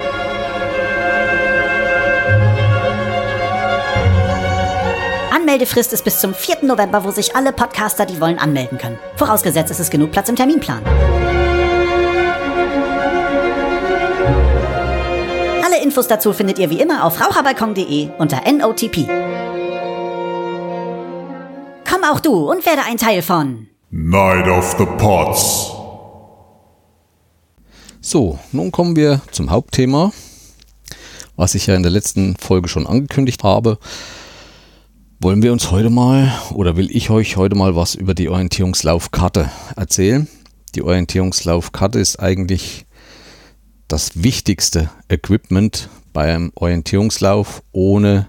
Anmeldefrist 5.36 5.92
ist 5.92 6.06
bis 6.06 6.20
zum 6.20 6.34
4. 6.34 6.60
November, 6.64 7.04
wo 7.04 7.12
sich 7.12 7.36
alle 7.36 7.52
Podcaster, 7.52 8.06
die 8.06 8.22
wollen, 8.22 8.40
anmelden 8.40 8.78
können. 8.78 8.98
Vorausgesetzt 9.18 9.72
ist 9.72 9.80
es 9.80 9.90
genug 9.90 10.12
Platz 10.12 10.30
im 10.30 10.38
Terminplan. 10.38 10.84
Infos 15.88 16.10
dazu 16.10 16.34
findet 16.34 16.60
ihr 16.60 16.70
wie 16.70 16.82
immer 16.82 17.06
auf 17.06 17.22
raucherbalkon.de 17.22 18.10
unter 18.18 18.42
NOTP. 18.52 19.08
Komm 21.90 22.04
auch 22.04 22.20
du 22.20 22.52
und 22.52 22.66
werde 22.66 22.82
ein 22.84 22.98
Teil 22.98 23.22
von 23.22 23.68
Night 23.90 24.50
of 24.50 24.76
the 24.78 24.86
Pots. 24.98 25.72
So, 28.02 28.38
nun 28.52 28.74
kommen 28.74 28.98
wir 28.98 29.22
zum 29.32 29.50
Hauptthema, 29.50 30.12
was 31.38 31.56
ich 31.56 31.68
ja 31.68 31.76
in 31.76 31.84
der 31.84 31.92
letzten 31.94 32.36
Folge 32.36 32.68
schon 32.68 32.86
angekündigt 32.86 33.46
habe. 33.46 33.78
Wollen 35.22 35.42
wir 35.42 35.54
uns 35.54 35.72
heute 35.72 35.90
mal 35.90 36.38
oder 36.54 36.76
will 36.76 36.90
ich 36.92 37.10
euch 37.10 37.38
heute 37.38 37.56
mal 37.56 37.78
was 37.78 37.96
über 37.96 38.14
die 38.14 38.28
Orientierungslaufkarte 38.28 39.50
erzählen? 39.78 40.28
Die 40.76 40.82
Orientierungslaufkarte 40.82 41.98
ist 41.98 42.20
eigentlich 42.20 42.87
das 43.88 44.24
wichtigste 44.24 44.90
Equipment 45.10 45.90
beim 46.14 46.52
Orientierungslauf, 46.56 47.64
ohne 47.72 48.28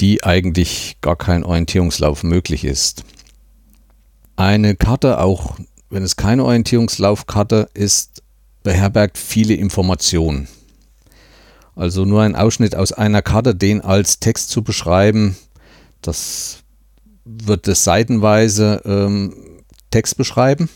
die 0.00 0.24
eigentlich 0.24 0.96
gar 1.00 1.16
kein 1.16 1.44
Orientierungslauf 1.44 2.22
möglich 2.22 2.64
ist. 2.64 3.04
Eine 4.36 4.74
Karte, 4.74 5.20
auch 5.20 5.56
wenn 5.90 6.02
es 6.02 6.16
keine 6.16 6.44
Orientierungslaufkarte 6.44 7.68
ist, 7.74 8.22
beherbergt 8.62 9.18
viele 9.18 9.54
Informationen. 9.54 10.48
Also 11.76 12.04
nur 12.04 12.22
ein 12.22 12.36
Ausschnitt 12.36 12.76
aus 12.76 12.92
einer 12.92 13.22
Karte, 13.22 13.54
den 13.54 13.80
als 13.80 14.20
Text 14.20 14.50
zu 14.50 14.62
beschreiben, 14.62 15.36
das 16.02 16.58
wird 17.24 17.66
es 17.68 17.84
seitenweise 17.84 18.82
ähm, 18.84 19.34
Text 19.90 20.16
beschreiben. 20.16 20.68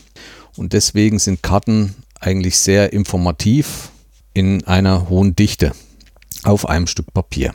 Und 0.57 0.73
deswegen 0.73 1.19
sind 1.19 1.43
Karten 1.43 1.95
eigentlich 2.19 2.57
sehr 2.57 2.93
informativ 2.93 3.89
in 4.33 4.65
einer 4.65 5.09
hohen 5.09 5.35
Dichte 5.35 5.71
auf 6.43 6.67
einem 6.67 6.87
Stück 6.87 7.13
Papier. 7.13 7.53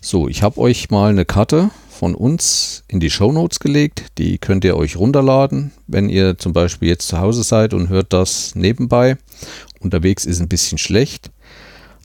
So, 0.00 0.28
ich 0.28 0.42
habe 0.42 0.58
euch 0.58 0.90
mal 0.90 1.10
eine 1.10 1.24
Karte 1.24 1.70
von 1.88 2.14
uns 2.16 2.82
in 2.88 2.98
die 2.98 3.10
Show 3.10 3.30
Notes 3.30 3.60
gelegt. 3.60 4.06
Die 4.18 4.38
könnt 4.38 4.64
ihr 4.64 4.76
euch 4.76 4.96
runterladen, 4.96 5.70
wenn 5.86 6.08
ihr 6.08 6.38
zum 6.38 6.52
Beispiel 6.52 6.88
jetzt 6.88 7.06
zu 7.06 7.20
Hause 7.20 7.44
seid 7.44 7.72
und 7.72 7.88
hört 7.88 8.12
das 8.12 8.56
nebenbei. 8.56 9.16
Unterwegs 9.78 10.24
ist 10.24 10.40
ein 10.40 10.48
bisschen 10.48 10.78
schlecht. 10.78 11.30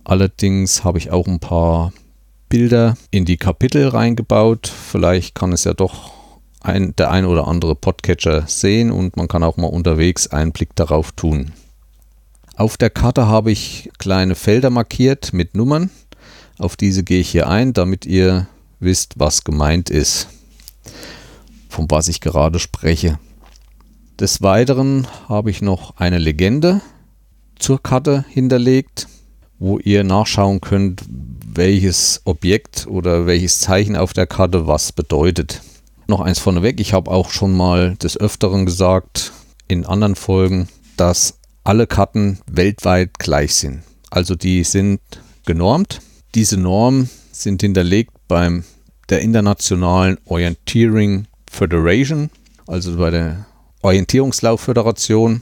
Allerdings 0.04 0.84
habe 0.84 1.00
ich 1.00 1.12
auch 1.12 1.28
ein 1.28 1.40
paar 1.40 1.92
Bilder 2.50 2.96
in 3.12 3.26
die 3.26 3.38
Kapitel 3.38 3.88
reingebaut. 3.88 4.68
Vielleicht 4.68 5.34
kann 5.34 5.52
es 5.52 5.64
ja 5.64 5.74
doch 5.74 6.17
ein, 6.68 6.96
der 6.98 7.12
ein 7.12 7.26
oder 7.26 7.48
andere 7.48 7.76
Podcatcher 7.76 8.46
sehen 8.48 8.92
und 8.92 9.18
man 9.18 9.28
kann 9.28 9.44
auch 9.44 9.58
mal 9.58 9.68
unterwegs 9.68 10.28
einen 10.28 10.52
Blick 10.52 10.76
darauf 10.76 11.12
tun. 11.12 11.52
Auf 12.56 12.78
der 12.78 12.90
Karte 12.90 13.28
habe 13.28 13.52
ich 13.52 13.90
kleine 14.00 14.36
Felder 14.36 14.70
markiert 14.70 15.32
mit 15.34 15.56
Nummern. 15.56 15.90
Auf 16.58 16.76
diese 16.76 17.04
gehe 17.04 17.22
ich 17.22 17.30
hier 17.30 17.48
ein, 17.48 17.74
damit 17.74 18.06
ihr 18.06 18.48
wisst, 18.80 19.14
was 19.18 19.44
gemeint 19.44 19.90
ist, 19.90 20.28
von 21.70 21.90
was 21.90 22.08
ich 22.08 22.20
gerade 22.20 22.60
spreche. 22.60 23.20
Des 24.20 24.42
Weiteren 24.42 25.08
habe 25.30 25.52
ich 25.52 25.62
noch 25.62 25.98
eine 25.98 26.18
Legende 26.18 26.82
zur 27.60 27.82
Karte 27.82 28.26
hinterlegt, 28.30 29.08
wo 29.60 29.78
ihr 29.78 30.04
nachschauen 30.04 30.62
könnt, 30.62 31.04
welches 31.08 32.22
Objekt 32.26 32.88
oder 32.88 33.26
welches 33.26 33.60
Zeichen 33.60 33.96
auf 33.96 34.14
der 34.14 34.28
Karte 34.28 34.68
was 34.68 34.92
bedeutet. 34.92 35.62
Noch 36.08 36.22
eins 36.22 36.40
vorneweg, 36.40 36.80
ich 36.80 36.94
habe 36.94 37.12
auch 37.12 37.30
schon 37.32 37.56
mal 37.56 37.96
des 37.98 38.18
Öfteren 38.18 38.66
gesagt 38.66 39.34
in 39.68 39.86
anderen 39.86 40.16
Folgen, 40.16 40.70
dass 40.96 41.40
alle 41.66 41.86
Karten 41.86 42.40
weltweit 42.50 43.20
gleich 43.20 43.56
sind. 43.56 43.84
Also 44.10 44.36
die 44.36 44.64
sind 44.64 45.02
genormt. 45.46 46.00
Diese 46.34 46.58
Normen 46.58 47.10
sind 47.34 47.62
hinterlegt 47.62 48.12
beim 48.30 48.64
der 49.10 49.20
Internationalen 49.20 50.18
Orienteering 50.26 51.28
Federation, 51.50 52.30
also 52.68 52.96
bei 52.98 53.10
der 53.10 53.46
Orientierungslaufföderation. 53.82 55.42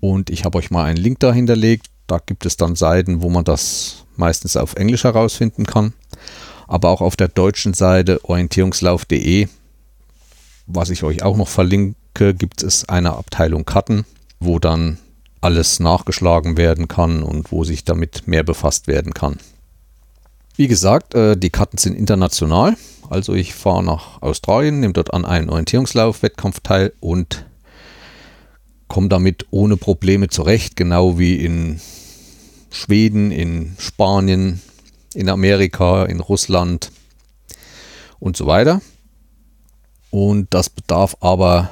Und 0.00 0.30
ich 0.30 0.44
habe 0.44 0.58
euch 0.58 0.72
mal 0.72 0.84
einen 0.84 0.96
Link 0.96 1.20
da 1.20 1.32
hinterlegt. 1.32 1.86
Da 2.08 2.18
gibt 2.18 2.44
es 2.44 2.56
dann 2.56 2.74
Seiten, 2.74 3.22
wo 3.22 3.28
man 3.28 3.44
das 3.44 4.04
meistens 4.16 4.56
auf 4.56 4.74
Englisch 4.74 5.04
herausfinden 5.04 5.64
kann. 5.64 5.92
Aber 6.66 6.88
auch 6.88 7.00
auf 7.00 7.14
der 7.14 7.28
deutschen 7.28 7.74
Seite 7.74 8.20
orientierungslauf.de, 8.24 9.48
was 10.72 10.90
ich 10.90 11.02
euch 11.02 11.22
auch 11.22 11.36
noch 11.36 11.48
verlinke, 11.48 12.34
gibt 12.34 12.62
es 12.62 12.88
eine 12.88 13.14
Abteilung 13.14 13.64
Karten, 13.64 14.04
wo 14.38 14.58
dann 14.58 14.98
alles 15.40 15.80
nachgeschlagen 15.80 16.56
werden 16.56 16.88
kann 16.88 17.22
und 17.22 17.50
wo 17.50 17.64
sich 17.64 17.84
damit 17.84 18.26
mehr 18.26 18.42
befasst 18.42 18.86
werden 18.86 19.14
kann. 19.14 19.38
Wie 20.56 20.68
gesagt, 20.68 21.14
äh, 21.14 21.36
die 21.36 21.50
Karten 21.50 21.78
sind 21.78 21.96
international. 21.96 22.76
Also 23.08 23.32
ich 23.34 23.54
fahre 23.54 23.82
nach 23.82 24.20
Australien, 24.22 24.80
nehme 24.80 24.92
dort 24.92 25.12
an 25.12 25.24
einen 25.24 25.48
Orientierungslauf-Wettkampf 25.48 26.60
teil 26.60 26.92
und 27.00 27.46
komme 28.86 29.08
damit 29.08 29.46
ohne 29.50 29.76
Probleme 29.76 30.28
zurecht, 30.28 30.76
genau 30.76 31.18
wie 31.18 31.36
in 31.36 31.80
Schweden, 32.70 33.30
in 33.30 33.74
Spanien, 33.78 34.60
in 35.14 35.28
Amerika, 35.28 36.04
in 36.04 36.20
Russland 36.20 36.92
und 38.18 38.36
so 38.36 38.46
weiter. 38.46 38.80
Und 40.10 40.48
das 40.50 40.70
bedarf 40.70 41.16
aber 41.20 41.70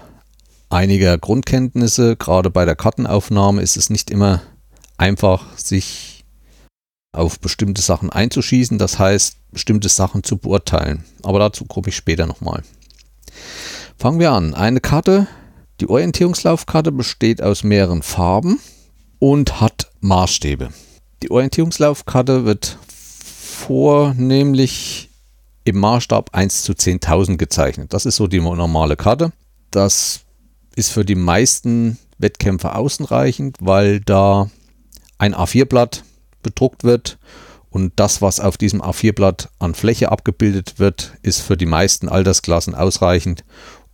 einiger 0.70 1.18
Grundkenntnisse. 1.18 2.16
Gerade 2.16 2.50
bei 2.50 2.64
der 2.64 2.76
Kartenaufnahme 2.76 3.62
ist 3.62 3.76
es 3.76 3.90
nicht 3.90 4.10
immer 4.10 4.42
einfach, 4.96 5.56
sich 5.56 6.24
auf 7.12 7.40
bestimmte 7.40 7.82
Sachen 7.82 8.10
einzuschießen, 8.10 8.78
das 8.78 8.98
heißt, 8.98 9.36
bestimmte 9.50 9.88
Sachen 9.88 10.22
zu 10.22 10.36
beurteilen. 10.36 11.04
Aber 11.22 11.38
dazu 11.38 11.64
komme 11.64 11.88
ich 11.88 11.96
später 11.96 12.26
nochmal. 12.26 12.62
Fangen 13.96 14.20
wir 14.20 14.32
an. 14.32 14.54
Eine 14.54 14.80
Karte, 14.80 15.26
die 15.80 15.88
Orientierungslaufkarte 15.88 16.92
besteht 16.92 17.42
aus 17.42 17.64
mehreren 17.64 18.02
Farben 18.02 18.60
und 19.18 19.60
hat 19.60 19.90
Maßstäbe. 20.00 20.70
Die 21.22 21.30
Orientierungslaufkarte 21.30 22.44
wird 22.44 22.78
vornehmlich 22.86 25.07
im 25.68 25.78
Maßstab 25.78 26.34
1 26.34 26.62
zu 26.62 26.72
10.000 26.72 27.36
gezeichnet. 27.36 27.92
Das 27.92 28.06
ist 28.06 28.16
so 28.16 28.26
die 28.26 28.40
normale 28.40 28.96
Karte. 28.96 29.32
Das 29.70 30.20
ist 30.76 30.90
für 30.90 31.04
die 31.04 31.14
meisten 31.14 31.98
Wettkämpfer 32.18 32.76
ausreichend, 32.76 33.56
weil 33.60 34.00
da 34.00 34.50
ein 35.18 35.34
A4-Blatt 35.34 36.04
bedruckt 36.42 36.84
wird 36.84 37.18
und 37.70 37.92
das, 37.96 38.22
was 38.22 38.40
auf 38.40 38.56
diesem 38.56 38.80
A4-Blatt 38.82 39.50
an 39.58 39.74
Fläche 39.74 40.10
abgebildet 40.10 40.78
wird, 40.78 41.14
ist 41.22 41.40
für 41.40 41.56
die 41.56 41.66
meisten 41.66 42.08
Altersklassen 42.08 42.74
ausreichend, 42.74 43.44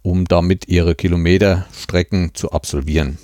um 0.02 0.26
damit 0.26 0.68
ihre 0.68 0.94
Kilometerstrecken 0.94 2.34
zu 2.34 2.52
absolvieren. 2.52 3.18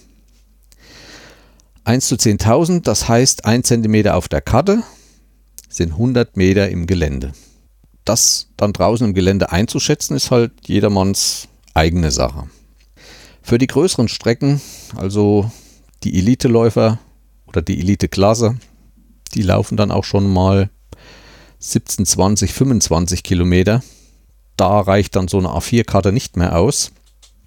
1 1.84 2.08
zu 2.08 2.16
10.000, 2.16 2.82
das 2.82 3.08
heißt 3.08 3.44
1 3.44 3.68
cm 3.68 4.08
auf 4.08 4.28
der 4.28 4.40
Karte 4.40 4.82
sind 5.68 5.92
100 5.92 6.36
Meter 6.36 6.68
im 6.68 6.86
Gelände. 6.86 7.32
Das 8.10 8.48
dann 8.56 8.72
draußen 8.72 9.06
im 9.06 9.14
Gelände 9.14 9.52
einzuschätzen, 9.52 10.16
ist 10.16 10.32
halt 10.32 10.50
jedermanns 10.66 11.46
eigene 11.74 12.10
Sache. 12.10 12.50
Für 13.40 13.56
die 13.56 13.68
größeren 13.68 14.08
Strecken, 14.08 14.60
also 14.96 15.48
die 16.02 16.18
Eliteläufer 16.18 16.98
oder 17.46 17.62
die 17.62 17.78
Eliteklasse, 17.78 18.56
Die 19.36 19.42
laufen 19.42 19.76
dann 19.76 19.92
auch 19.92 20.02
schon 20.02 20.28
mal 20.28 20.70
17, 21.60 22.04
20, 22.04 22.52
25 22.52 23.22
Kilometer. 23.22 23.80
Da 24.56 24.80
reicht 24.80 25.14
dann 25.14 25.28
so 25.28 25.38
eine 25.38 25.50
A4-Karte 25.50 26.10
nicht 26.10 26.36
mehr 26.36 26.58
aus. 26.58 26.90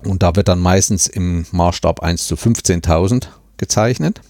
Und 0.05 0.23
da 0.23 0.33
wird 0.37 0.47
dann 0.47 0.61
meistens 0.61 1.07
im 1.07 1.45
Maßstab 1.51 1.99
1 2.01 2.25
zu 2.25 2.35
15.000 2.35 3.27
gezeichnet. 3.57 4.21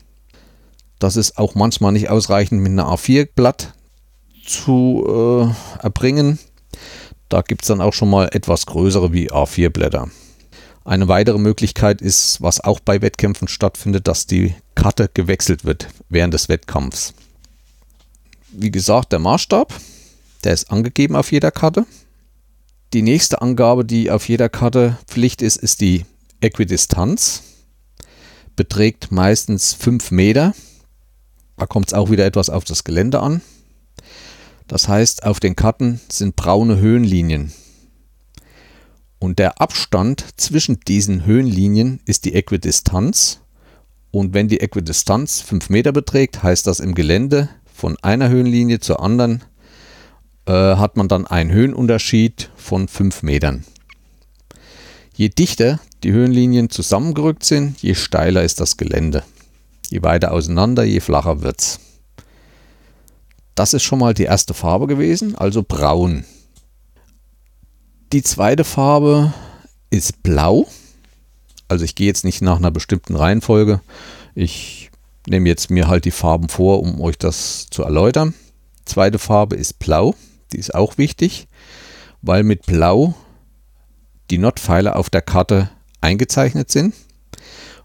Das 0.98 1.16
ist 1.16 1.38
auch 1.38 1.54
manchmal 1.54 1.92
nicht 1.92 2.10
ausreichend 2.10 2.60
mit 2.60 2.72
einer 2.72 2.88
A4-Blatt 2.88 3.76
zu 4.44 5.04
äh, 5.08 5.84
erbringen. 5.84 6.40
Da 7.30 7.42
gibt 7.42 7.64
es 7.64 7.68
dann 7.68 7.82
auch 7.82 7.94
schon 7.94 8.10
mal 8.10 8.30
etwas 8.32 8.66
größere 8.66 9.14
wie 9.14 9.32
A4-Blätter. 9.32 10.10
Eine 10.86 11.08
weitere 11.08 11.38
Möglichkeit 11.38 12.02
ist, 12.02 12.42
was 12.42 12.60
auch 12.60 12.80
bei 12.80 13.02
Wettkämpfen 13.02 13.48
stattfindet, 13.48 14.08
dass 14.08 14.28
die 14.28 14.54
Karte 14.76 15.10
gewechselt 15.14 15.64
wird 15.64 15.88
während 16.10 16.34
des 16.34 16.50
Wettkampfs. 16.50 17.14
Wie 18.52 18.70
gesagt, 18.70 19.14
der 19.14 19.20
Maßstab, 19.20 19.74
der 20.44 20.54
ist 20.54 20.70
angegeben 20.72 21.16
auf 21.16 21.32
jeder 21.32 21.52
Karte. 21.52 21.86
Die 22.92 23.02
nächste 23.02 23.42
Angabe, 23.42 23.86
die 23.86 24.12
auf 24.12 24.28
jeder 24.28 24.50
Karte 24.50 24.98
Pflicht 25.08 25.42
ist, 25.42 25.56
ist 25.56 25.82
die 25.82 26.06
Äquidistanz. 26.42 27.42
Beträgt 28.56 29.12
meistens 29.12 29.74
5 29.74 30.12
Meter. 30.12 30.54
Da 31.58 31.66
kommt 31.66 31.88
es 31.88 31.94
auch 31.94 32.12
wieder 32.12 32.26
etwas 32.26 32.50
auf 32.50 32.66
das 32.66 32.84
Gelände 32.84 33.22
an. 33.22 33.42
Das 34.74 34.88
heißt, 34.88 35.24
auf 35.24 35.40
den 35.40 35.56
Karten 35.56 36.02
sind 36.10 36.36
braune 36.36 36.80
Höhenlinien. 36.80 37.54
Und 39.20 39.38
der 39.38 39.62
Abstand 39.62 40.26
zwischen 40.36 40.80
diesen 40.80 41.28
Höhenlinien 41.28 42.00
ist 42.06 42.26
die 42.26 42.34
Äquidistanz. 42.34 43.42
Und 44.10 44.34
wenn 44.34 44.48
die 44.48 44.62
Äquidistanz 44.62 45.42
5 45.42 45.70
Meter 45.70 45.92
beträgt, 45.92 46.42
heißt 46.42 46.66
das 46.66 46.80
im 46.80 46.96
Gelände 46.96 47.50
von 47.72 47.98
einer 48.02 48.30
Höhenlinie 48.30 48.80
zur 48.80 49.00
anderen 49.00 49.44
äh, 50.48 50.52
hat 50.52 50.98
man 50.98 51.08
dann 51.08 51.28
einen 51.28 51.52
Höhenunterschied 51.52 52.50
von 52.56 52.88
5 52.88 53.22
Metern. 53.22 53.66
Je 55.14 55.30
dichter 55.30 55.82
die 56.02 56.14
Höhenlinien 56.14 56.72
zusammengerückt 56.72 57.44
sind, 57.44 57.80
je 57.84 57.94
steiler 57.94 58.44
ist 58.44 58.60
das 58.60 58.78
Gelände. 58.78 59.22
Je 59.92 60.02
weiter 60.02 60.32
auseinander, 60.32 60.84
je 60.84 61.00
flacher 61.00 61.44
wird 61.44 61.62
es. 61.62 61.80
Das 63.56 63.74
ist 63.74 63.84
schon 63.84 64.00
mal 64.00 64.14
die 64.14 64.24
erste 64.24 64.54
Farbe 64.54 64.88
gewesen, 64.88 65.36
also 65.36 65.64
braun. 65.64 66.26
Die 68.12 68.24
zweite 68.24 68.64
Farbe 68.64 69.34
ist 69.90 70.24
blau. 70.24 70.68
Also 71.68 71.86
ich 71.86 71.96
gehe 71.96 72.08
jetzt 72.08 72.26
nicht 72.26 72.42
nach 72.42 72.58
einer 72.58 72.72
bestimmten 72.72 73.16
Reihenfolge. 73.16 73.82
Ich 74.36 74.92
nehme 75.28 75.50
jetzt 75.50 75.70
mir 75.70 75.88
halt 75.88 76.06
die 76.06 76.12
Farben 76.12 76.50
vor, 76.50 76.82
um 76.82 77.00
euch 77.02 77.18
das 77.18 77.68
zu 77.70 77.84
erläutern. 77.84 78.34
Zweite 78.86 79.20
Farbe 79.20 79.56
ist 79.56 79.80
blau. 79.80 80.16
Die 80.52 80.58
ist 80.58 80.76
auch 80.76 80.98
wichtig, 80.98 81.48
weil 82.22 82.44
mit 82.44 82.66
blau 82.66 83.16
die 84.30 84.38
Notpfeiler 84.38 84.96
auf 84.96 85.10
der 85.10 85.22
Karte 85.22 85.70
eingezeichnet 86.02 86.70
sind. 86.72 86.94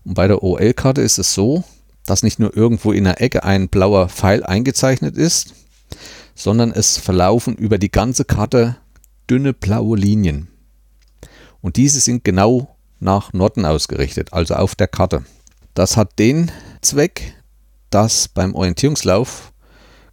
Und 0.04 0.14
bei 0.14 0.28
der 0.28 0.42
OL-Karte 0.42 1.00
ist 1.00 1.18
es 1.18 1.35
so, 1.35 1.64
dass 2.09 2.23
nicht 2.23 2.38
nur 2.38 2.57
irgendwo 2.57 2.92
in 2.92 3.05
der 3.05 3.21
Ecke 3.21 3.44
ein 3.44 3.68
blauer 3.68 4.09
Pfeil 4.09 4.42
eingezeichnet 4.44 5.16
ist, 5.16 5.55
sondern 6.35 6.71
es 6.73 6.97
verlaufen 6.97 7.55
über 7.55 7.79
die 7.79 7.90
ganze 7.90 8.25
Karte 8.25 8.77
dünne 9.29 9.53
blaue 9.53 9.97
Linien. 9.97 10.49
Und 11.61 11.77
diese 11.77 12.01
sind 12.01 12.25
genau 12.25 12.77
nach 13.01 13.33
Norden 13.33 13.64
ausgerichtet, 13.64 14.33
also 14.33 14.55
auf 14.55 14.75
der 14.75 14.88
Karte. 14.88 15.25
Das 15.75 15.97
hat 15.97 16.18
den 16.18 16.51
Zweck, 16.81 17.35
dass 17.90 18.29
beim 18.29 18.55
Orientierungslauf 18.55 19.53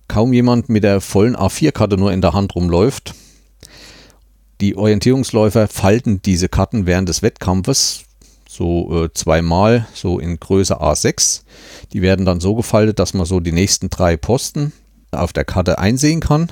kaum 0.07 0.33
jemand 0.33 0.69
mit 0.69 0.83
der 0.83 1.01
vollen 1.01 1.35
A4-Karte 1.35 1.97
nur 1.97 2.11
in 2.11 2.21
der 2.21 2.33
Hand 2.33 2.55
rumläuft. 2.55 3.15
Die 4.61 4.75
Orientierungsläufer 4.75 5.67
falten 5.67 6.21
diese 6.21 6.49
Karten 6.49 6.85
während 6.85 7.09
des 7.09 7.21
Wettkampfes 7.21 8.04
so 8.55 9.03
äh, 9.03 9.13
zweimal, 9.13 9.87
so 9.93 10.19
in 10.19 10.39
Größe 10.39 10.81
A6. 10.81 11.41
Die 11.93 12.01
werden 12.01 12.25
dann 12.25 12.39
so 12.39 12.55
gefaltet, 12.55 12.99
dass 12.99 13.13
man 13.13 13.25
so 13.25 13.39
die 13.39 13.51
nächsten 13.51 13.89
drei 13.89 14.17
Posten 14.17 14.71
auf 15.11 15.33
der 15.33 15.45
Karte 15.45 15.77
einsehen 15.79 16.19
kann. 16.19 16.51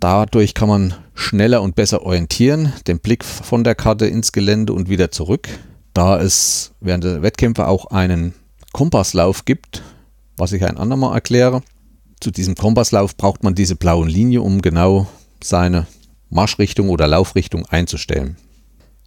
Dadurch 0.00 0.54
kann 0.54 0.68
man 0.68 0.94
schneller 1.14 1.62
und 1.62 1.76
besser 1.76 2.02
orientieren, 2.02 2.72
den 2.86 2.98
Blick 2.98 3.24
von 3.24 3.64
der 3.64 3.74
Karte 3.74 4.06
ins 4.06 4.32
Gelände 4.32 4.72
und 4.72 4.88
wieder 4.88 5.10
zurück. 5.10 5.48
Da 5.94 6.20
es 6.20 6.72
während 6.80 7.04
der 7.04 7.22
Wettkämpfe 7.22 7.68
auch 7.68 7.86
einen 7.86 8.34
Kompasslauf 8.72 9.44
gibt, 9.44 9.82
was 10.36 10.52
ich 10.52 10.64
ein 10.64 10.76
andermal 10.76 11.14
erkläre. 11.14 11.62
Zu 12.20 12.30
diesem 12.30 12.54
Kompasslauf 12.54 13.16
braucht 13.16 13.44
man 13.44 13.54
diese 13.54 13.76
blaue 13.76 14.08
Linie, 14.08 14.42
um 14.42 14.60
genau 14.60 15.06
seine 15.42 15.86
Marschrichtung 16.30 16.88
oder 16.88 17.06
Laufrichtung 17.06 17.64
einzustellen. 17.66 18.36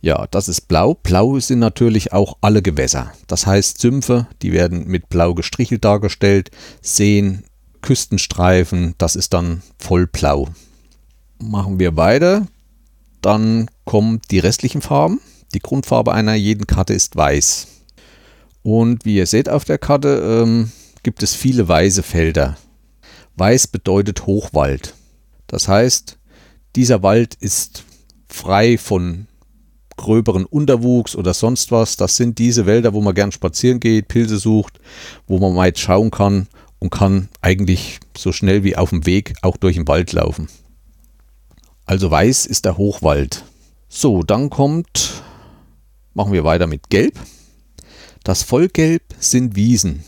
Ja, 0.01 0.27
das 0.27 0.47
ist 0.47 0.61
blau. 0.67 0.93
Blau 0.93 1.39
sind 1.39 1.59
natürlich 1.59 2.13
auch 2.13 2.37
alle 2.41 2.61
Gewässer. 2.61 3.11
Das 3.27 3.47
heißt, 3.47 3.79
Sümpfe, 3.79 4.27
die 4.41 4.51
werden 4.51 4.87
mit 4.87 5.09
blau 5.09 5.33
gestrichelt 5.33 5.83
dargestellt. 5.83 6.51
Seen, 6.81 7.43
Küstenstreifen, 7.81 8.95
das 8.97 9.15
ist 9.15 9.33
dann 9.33 9.63
voll 9.79 10.07
blau. 10.07 10.49
Machen 11.39 11.79
wir 11.79 11.95
weiter. 11.97 12.47
Dann 13.21 13.69
kommen 13.85 14.21
die 14.29 14.39
restlichen 14.39 14.81
Farben. 14.81 15.19
Die 15.53 15.59
Grundfarbe 15.59 16.13
einer 16.13 16.35
jeden 16.35 16.67
Karte 16.67 16.93
ist 16.93 17.15
weiß. 17.15 17.67
Und 18.63 19.05
wie 19.05 19.15
ihr 19.15 19.25
seht 19.25 19.49
auf 19.49 19.65
der 19.65 19.77
Karte, 19.77 20.41
ähm, 20.43 20.71
gibt 21.03 21.23
es 21.23 21.35
viele 21.35 21.67
weiße 21.67 22.03
Felder. 22.03 22.57
Weiß 23.35 23.67
bedeutet 23.67 24.25
Hochwald. 24.25 24.93
Das 25.47 25.67
heißt, 25.67 26.17
dieser 26.75 27.01
Wald 27.01 27.35
ist 27.35 27.85
frei 28.27 28.77
von 28.77 29.26
gröberen 29.97 30.45
Unterwuchs 30.45 31.15
oder 31.15 31.33
sonst 31.33 31.71
was. 31.71 31.97
Das 31.97 32.15
sind 32.15 32.37
diese 32.37 32.65
Wälder, 32.65 32.93
wo 32.93 33.01
man 33.01 33.15
gern 33.15 33.31
spazieren 33.31 33.79
geht, 33.79 34.07
Pilze 34.07 34.37
sucht, 34.37 34.79
wo 35.27 35.39
man 35.39 35.55
weit 35.55 35.79
schauen 35.79 36.11
kann 36.11 36.47
und 36.79 36.91
kann 36.91 37.29
eigentlich 37.41 37.99
so 38.15 38.31
schnell 38.31 38.63
wie 38.63 38.77
auf 38.77 38.91
dem 38.91 39.05
Weg 39.05 39.33
auch 39.41 39.57
durch 39.57 39.75
den 39.75 39.87
Wald 39.87 40.13
laufen. 40.13 40.47
Also 41.85 42.11
weiß 42.11 42.45
ist 42.45 42.65
der 42.65 42.77
Hochwald. 42.77 43.43
So, 43.89 44.23
dann 44.23 44.49
kommt, 44.49 45.23
machen 46.13 46.33
wir 46.33 46.43
weiter 46.43 46.67
mit 46.67 46.89
Gelb. 46.89 47.19
Das 48.23 48.43
Vollgelb 48.43 49.03
sind 49.19 49.55
Wiesen. 49.55 50.03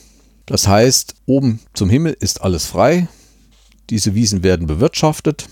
Das 0.46 0.68
heißt, 0.68 1.16
oben 1.26 1.62
zum 1.74 1.90
Himmel 1.90 2.18
ist 2.20 2.42
alles 2.42 2.66
frei. 2.66 3.08
Diese 3.90 4.14
Wiesen 4.14 4.44
werden 4.44 4.68
bewirtschaftet 4.68 5.48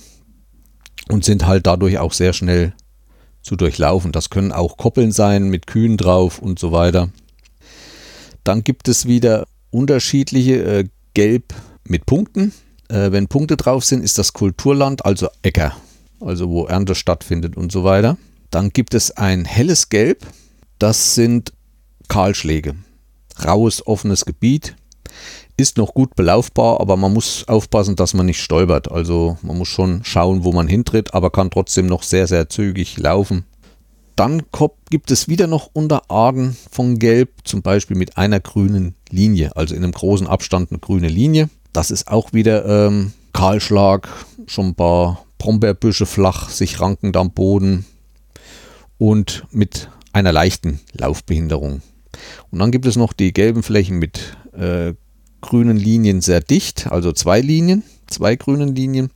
und 1.10 1.24
sind 1.24 1.48
halt 1.48 1.66
dadurch 1.66 1.98
auch 2.00 2.14
sehr 2.14 2.34
schnell 2.34 2.74
zu 3.48 3.56
durchlaufen. 3.56 4.12
Das 4.12 4.30
können 4.30 4.52
auch 4.52 4.78
Koppeln 4.78 5.12
sein 5.12 5.50
mit 5.50 5.66
Kühen 5.66 5.98
drauf 5.98 6.40
und 6.40 6.60
so 6.60 6.72
weiter. 6.72 7.10
Dann 8.44 8.64
gibt 8.64 8.88
es 8.88 9.08
wieder 9.08 9.48
unterschiedliche 9.72 10.64
äh, 10.64 10.86
Gelb 11.14 11.54
mit 11.86 12.06
Punkten. 12.06 12.54
Äh, 12.90 13.12
wenn 13.12 13.28
Punkte 13.28 13.58
drauf 13.58 13.84
sind, 13.86 14.04
ist 14.04 14.18
das 14.18 14.34
Kulturland, 14.34 15.06
also 15.06 15.30
Äcker, 15.42 15.76
also 16.20 16.50
wo 16.50 16.66
Ernte 16.66 16.94
stattfindet 16.94 17.58
und 17.58 17.72
so 17.72 17.84
weiter. 17.84 18.18
Dann 18.52 18.70
gibt 18.70 18.94
es 18.94 19.12
ein 19.12 19.46
helles 19.46 19.90
Gelb, 19.90 20.26
das 20.80 21.16
sind 21.16 21.54
Kahlschläge. 22.08 22.76
Raues, 23.44 23.86
offenes 23.86 24.26
Gebiet. 24.26 24.76
Ist 25.60 25.78
noch 25.78 25.96
gut 25.96 26.16
belaufbar, 26.16 26.80
aber 26.80 26.98
man 26.98 27.14
muss 27.14 27.48
aufpassen, 27.48 27.96
dass 27.96 28.14
man 28.14 28.28
nicht 28.28 28.40
stolpert. 28.42 28.92
Also 28.92 29.38
man 29.42 29.58
muss 29.58 29.68
schon 29.68 30.04
schauen, 30.04 30.44
wo 30.44 30.52
man 30.52 30.68
hintritt, 30.68 31.16
aber 31.16 31.32
kann 31.32 31.50
trotzdem 31.50 31.88
noch 31.88 32.04
sehr, 32.04 32.28
sehr 32.28 32.48
zügig 32.48 32.98
laufen. 33.00 33.44
Dann 34.16 34.44
gibt 34.90 35.12
es 35.12 35.28
wieder 35.28 35.48
noch 35.48 35.70
Unterarten 35.74 36.56
von 36.72 37.00
Gelb, 37.00 37.30
zum 37.44 37.62
Beispiel 37.64 37.98
mit 37.98 38.18
einer 38.18 38.40
grünen 38.40 38.96
Linie, 39.10 39.56
also 39.56 39.76
in 39.76 39.84
einem 39.84 39.94
großen 39.94 40.28
Abstand 40.28 40.72
eine 40.72 40.80
grüne 40.80 41.08
Linie. 41.08 41.50
Das 41.74 41.92
ist 41.92 42.08
auch 42.08 42.34
wieder 42.34 42.88
ähm, 42.88 43.14
Kahlschlag, 43.34 44.08
schon 44.48 44.70
ein 44.70 44.76
paar 44.76 45.26
Brombeerbüsche 45.38 46.06
flach, 46.08 46.50
sich 46.50 46.80
rankend 46.82 47.18
am 47.18 47.32
Boden 47.32 47.86
und 48.98 49.46
mit 49.52 49.90
einer 50.14 50.32
leichten 50.32 50.80
Laufbehinderung. 50.94 51.82
Und 52.50 52.60
dann 52.60 52.72
gibt 52.72 52.88
es 52.88 52.96
noch 52.96 53.14
die 53.14 53.34
gelben 53.34 53.62
Flächen 53.62 54.00
mit 54.00 54.36
äh, 54.54 54.94
grünen 55.42 55.78
Linien 55.78 56.22
sehr 56.22 56.42
dicht, 56.42 56.88
also 56.92 57.12
zwei 57.12 57.42
Linien, 57.42 57.84
zwei 58.08 58.36
grünen 58.36 58.76
Linien. 58.76 59.12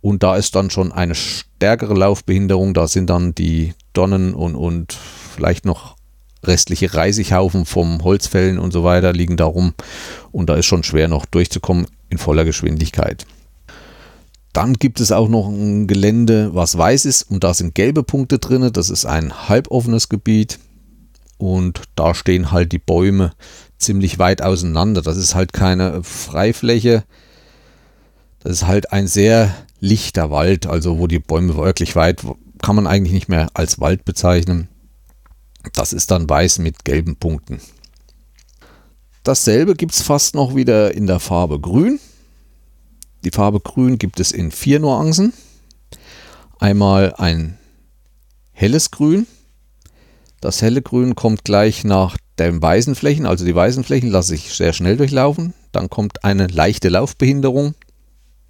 Und 0.00 0.22
da 0.22 0.36
ist 0.36 0.54
dann 0.54 0.70
schon 0.70 0.92
eine 0.92 1.14
stärkere 1.14 1.94
Laufbehinderung. 1.94 2.74
Da 2.74 2.88
sind 2.88 3.08
dann 3.08 3.34
die 3.34 3.72
Donnen 3.94 4.34
und, 4.34 4.54
und 4.54 4.92
vielleicht 4.92 5.64
noch 5.64 5.96
restliche 6.42 6.92
Reisighaufen 6.92 7.64
vom 7.64 8.02
Holzfällen 8.04 8.58
und 8.58 8.72
so 8.72 8.84
weiter 8.84 9.12
liegen 9.12 9.36
da 9.36 9.46
rum. 9.46 9.72
Und 10.30 10.50
da 10.50 10.56
ist 10.56 10.66
schon 10.66 10.82
schwer 10.82 11.08
noch 11.08 11.24
durchzukommen 11.24 11.86
in 12.10 12.18
voller 12.18 12.44
Geschwindigkeit. 12.44 13.26
Dann 14.52 14.74
gibt 14.74 15.00
es 15.00 15.10
auch 15.10 15.28
noch 15.28 15.48
ein 15.48 15.86
Gelände, 15.86 16.54
was 16.54 16.78
weiß 16.78 17.06
ist 17.06 17.22
und 17.22 17.42
da 17.42 17.54
sind 17.54 17.74
gelbe 17.74 18.02
Punkte 18.02 18.38
drin. 18.38 18.70
Das 18.72 18.88
ist 18.90 19.04
ein 19.04 19.48
halboffenes 19.48 20.08
Gebiet 20.08 20.58
und 21.38 21.82
da 21.96 22.14
stehen 22.14 22.50
halt 22.50 22.72
die 22.72 22.78
Bäume 22.78 23.32
ziemlich 23.78 24.18
weit 24.18 24.42
auseinander. 24.42 25.02
Das 25.02 25.16
ist 25.16 25.34
halt 25.34 25.52
keine 25.52 26.02
Freifläche. 26.02 27.04
Das 28.40 28.52
ist 28.52 28.66
halt 28.66 28.92
ein 28.92 29.06
sehr 29.06 29.54
lichter 29.80 30.30
Wald, 30.30 30.66
also 30.66 30.98
wo 30.98 31.06
die 31.06 31.18
Bäume 31.18 31.56
wirklich 31.56 31.96
weit, 31.96 32.22
kann 32.62 32.76
man 32.76 32.86
eigentlich 32.86 33.12
nicht 33.12 33.28
mehr 33.28 33.48
als 33.54 33.80
Wald 33.80 34.04
bezeichnen. 34.04 34.68
Das 35.72 35.92
ist 35.92 36.10
dann 36.10 36.28
weiß 36.28 36.58
mit 36.58 36.84
gelben 36.84 37.16
Punkten. 37.16 37.60
Dasselbe 39.22 39.74
gibt 39.74 39.94
es 39.94 40.02
fast 40.02 40.34
noch 40.34 40.54
wieder 40.54 40.94
in 40.94 41.06
der 41.06 41.20
Farbe 41.20 41.58
Grün. 41.58 41.98
Die 43.24 43.30
Farbe 43.30 43.60
Grün 43.60 43.98
gibt 43.98 44.20
es 44.20 44.32
in 44.32 44.50
vier 44.50 44.80
Nuancen. 44.80 45.32
Einmal 46.58 47.14
ein 47.14 47.58
helles 48.52 48.90
Grün. 48.90 49.26
Das 50.44 50.60
helle 50.60 50.82
Grün 50.82 51.14
kommt 51.14 51.42
gleich 51.44 51.84
nach 51.84 52.18
den 52.38 52.60
weißen 52.60 52.94
Flächen, 52.94 53.24
also 53.24 53.46
die 53.46 53.54
weißen 53.54 53.82
Flächen 53.82 54.10
lasse 54.10 54.34
ich 54.34 54.52
sehr 54.52 54.74
schnell 54.74 54.98
durchlaufen. 54.98 55.54
Dann 55.72 55.88
kommt 55.88 56.22
eine 56.22 56.48
leichte 56.48 56.90
Laufbehinderung. 56.90 57.74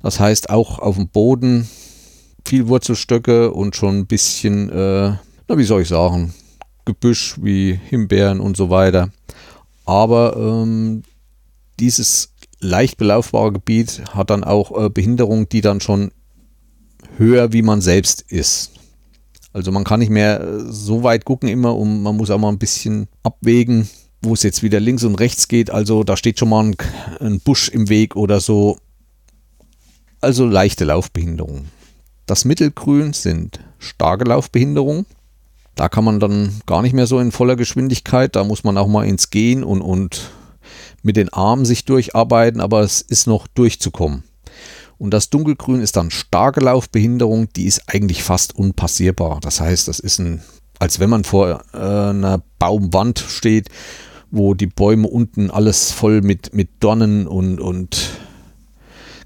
Das 0.03 0.19
heißt 0.19 0.51
auch 0.51 0.81
auf 0.81 0.97
dem 0.97 1.07
Boden 1.07 1.69
viel 2.45 2.67
Wurzelstöcke 2.67 3.53
und 3.53 3.77
schon 3.77 3.99
ein 3.99 4.07
bisschen, 4.07 4.71
äh, 4.71 5.15
na 5.47 5.57
wie 5.57 5.63
soll 5.63 5.83
ich 5.83 5.89
sagen, 5.89 6.35
Gebüsch 6.85 7.37
wie 7.41 7.79
Himbeeren 7.89 8.41
und 8.41 8.57
so 8.57 8.71
weiter. 8.71 9.11
Aber 9.85 10.37
ähm, 10.37 11.05
dieses 11.79 12.35
leicht 12.59 12.97
belaufbare 12.97 13.53
Gebiet 13.53 14.03
hat 14.13 14.31
dann 14.31 14.43
auch 14.43 14.87
äh, 14.87 14.91
Behinderungen, 14.91 15.49
die 15.49 15.61
dann 15.61 15.81
schon 15.81 16.11
höher 17.19 17.53
wie 17.53 17.63
man 17.63 17.81
selbst 17.81 18.21
ist. 18.33 18.73
Also 19.55 19.71
man 19.71 19.85
kann 19.85 20.01
nicht 20.01 20.11
mehr 20.11 20.41
äh, 20.41 20.61
so 20.69 21.05
weit 21.05 21.25
gucken 21.25 21.49
immer 21.49 21.75
und 21.75 22.03
man 22.03 22.17
muss 22.17 22.31
auch 22.31 22.39
mal 22.39 22.51
ein 22.51 22.59
bisschen 22.59 23.09
abwägen, 23.23 23.89
wo 24.21 24.35
es 24.35 24.43
jetzt 24.43 24.63
wieder 24.63 24.81
links 24.81 25.05
und 25.05 25.15
rechts 25.15 25.49
geht. 25.49 25.71
Also 25.71 26.03
da 26.03 26.17
steht 26.17 26.39
schon 26.39 26.51
mal 26.51 26.73
ein, 27.21 27.41
Busch 27.41 27.69
im 27.69 27.89
Weg 27.89 28.17
oder 28.17 28.41
so. 28.41 28.77
Also 30.21 30.45
leichte 30.45 30.85
Laufbehinderungen. 30.85 31.69
Das 32.27 32.45
Mittelgrün 32.45 33.13
sind 33.13 33.61
starke 33.79 34.25
Laufbehinderungen. 34.25 35.07
Da 35.77 35.89
kann 35.89 36.05
man 36.05 36.19
dann 36.19 36.61
gar 36.67 36.83
nicht 36.83 36.95
mehr 36.95 37.07
so 37.07 37.21
in 37.21 37.31
voller 37.31 37.57
Geschwindigkeit. 37.57 38.35
Da 38.35 38.43
muss 38.43 38.65
man 38.65 38.77
auch 38.77 38.89
mal 38.89 39.07
ins 39.07 39.31
Gehen 39.31 39.63
und, 39.63 39.83
und 39.83 40.31
mit 41.03 41.17
den 41.17 41.33
Armen 41.33 41.65
sich 41.65 41.85
durcharbeiten, 41.85 42.61
aber 42.61 42.81
es 42.81 43.03
ist 43.03 43.27
noch 43.27 43.47
durchzukommen. 43.47 44.25
Und 44.99 45.13
das 45.13 45.31
Dunkelgrün 45.31 45.81
ist 45.81 45.97
dann 45.97 46.11
starke 46.11 46.61
Laufbehinderung, 46.61 47.53
die 47.55 47.67
ist 47.67 47.83
eigentlich 47.87 48.23
fast 48.23 48.57
unpassierbar. 48.57 49.41
Das 49.41 49.61
heißt, 49.61 49.89
das 49.89 49.99
ist 49.99 50.19
ein, 50.19 50.43
als 50.79 51.01
wenn 51.01 51.11
man 51.11 51.25
vor 51.25 51.63
äh, 51.73 51.77
einer 51.79 52.43
Baumwand 52.59 53.19
steht, 53.19 53.69
wo 54.31 54.55
die 54.55 54.67
Bäume 54.67 55.09
unten 55.09 55.51
alles 55.51 55.93
voll 55.93 56.21
mit, 56.21 56.55
mit 56.55 56.69
Dornen 56.81 57.27
und, 57.27 57.61
und 57.61 58.11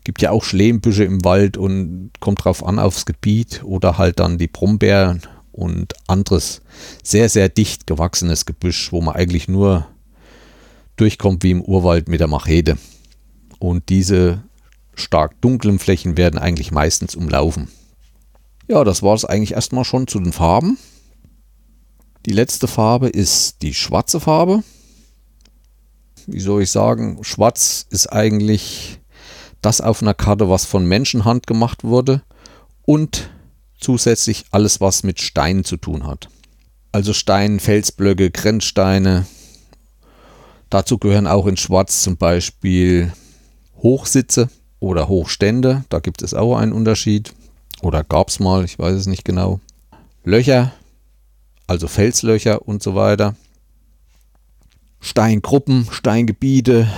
gibt 0.05 0.23
ja 0.23 0.31
auch 0.31 0.45
Schlehmbüsche 0.45 1.05
im 1.05 1.25
Wald 1.25 1.57
und 1.57 2.13
kommt 2.21 2.45
drauf 2.45 2.65
an 2.65 2.79
aufs 2.79 3.07
Gebiet 3.07 3.63
oder 3.65 3.99
halt 3.99 4.21
dann 4.21 4.39
die 4.39 4.49
Brombeeren 4.49 5.23
und 5.53 5.95
anderes 6.07 6.63
sehr, 7.03 7.29
sehr 7.29 7.49
dicht 7.49 7.87
gewachsenes 7.87 8.47
Gebüsch, 8.47 8.93
wo 8.93 9.01
man 9.01 9.17
eigentlich 9.17 9.49
nur 9.49 9.87
durchkommt 10.97 11.43
wie 11.43 11.51
im 11.51 11.63
Urwald 11.63 12.09
mit 12.09 12.21
der 12.21 12.29
Machete. 12.29 12.79
Und 13.59 13.89
diese 13.89 14.45
stark 14.99 15.41
dunklen 15.41 15.79
Flächen 15.79 16.17
werden 16.17 16.39
eigentlich 16.39 16.73
meistens 16.73 17.15
umlaufen. 17.15 17.69
Ja, 18.69 18.85
das 18.85 19.03
war 19.03 19.15
es 19.15 19.25
eigentlich 19.25 19.53
erstmal 19.53 19.85
schon 19.85 20.07
zu 20.07 20.21
den 20.21 20.33
Farben. 20.33 20.79
Die 22.27 22.33
letzte 22.33 22.69
Farbe 22.69 23.09
ist 23.09 23.63
die 23.63 23.73
schwarze 23.73 24.21
Farbe. 24.21 24.63
Wie 26.27 26.41
soll 26.41 26.63
ich 26.63 26.71
sagen, 26.71 27.19
schwarz 27.23 27.87
ist 27.89 28.09
eigentlich 28.09 29.01
das 29.63 29.81
auf 29.81 30.03
einer 30.03 30.15
Karte, 30.15 30.51
was 30.51 30.67
von 30.67 30.85
Menschenhand 30.85 31.47
gemacht 31.47 31.85
wurde 31.85 32.23
und 32.83 33.31
zusätzlich 33.81 34.45
alles, 34.51 34.81
was 34.81 35.03
mit 35.03 35.21
Steinen 35.21 35.65
zu 35.65 35.79
tun 35.79 36.07
hat. 36.07 36.29
Also 36.93 37.13
Stein, 37.13 37.61
Felsblöcke, 37.61 38.31
Grenzsteine. 38.31 39.27
Dazu 40.69 40.99
gehören 40.99 41.27
auch 41.27 41.47
in 41.47 41.57
Schwarz 41.57 42.03
zum 42.03 42.19
Beispiel 42.19 43.13
Hochsitze 43.79 44.51
oder 44.81 45.09
Hochstände. 45.09 45.85
Da 45.89 45.99
gibt 45.99 46.23
es 46.23 46.35
auch 46.35 46.57
einen 46.57 46.73
Unterschied. 46.73 47.35
Oder 47.83 48.05
gab 48.05 48.29
es 48.29 48.41
mal, 48.41 48.65
ich 48.65 48.79
weiß 48.79 48.95
es 48.95 49.07
nicht 49.07 49.25
genau. 49.25 49.61
Löcher, 50.25 50.73
also 51.67 51.89
Felslöcher 51.89 52.67
und 52.67 52.83
so 52.83 52.95
weiter. 52.95 53.37
Steingruppen, 55.01 55.87
Steingebiete, 55.91 56.89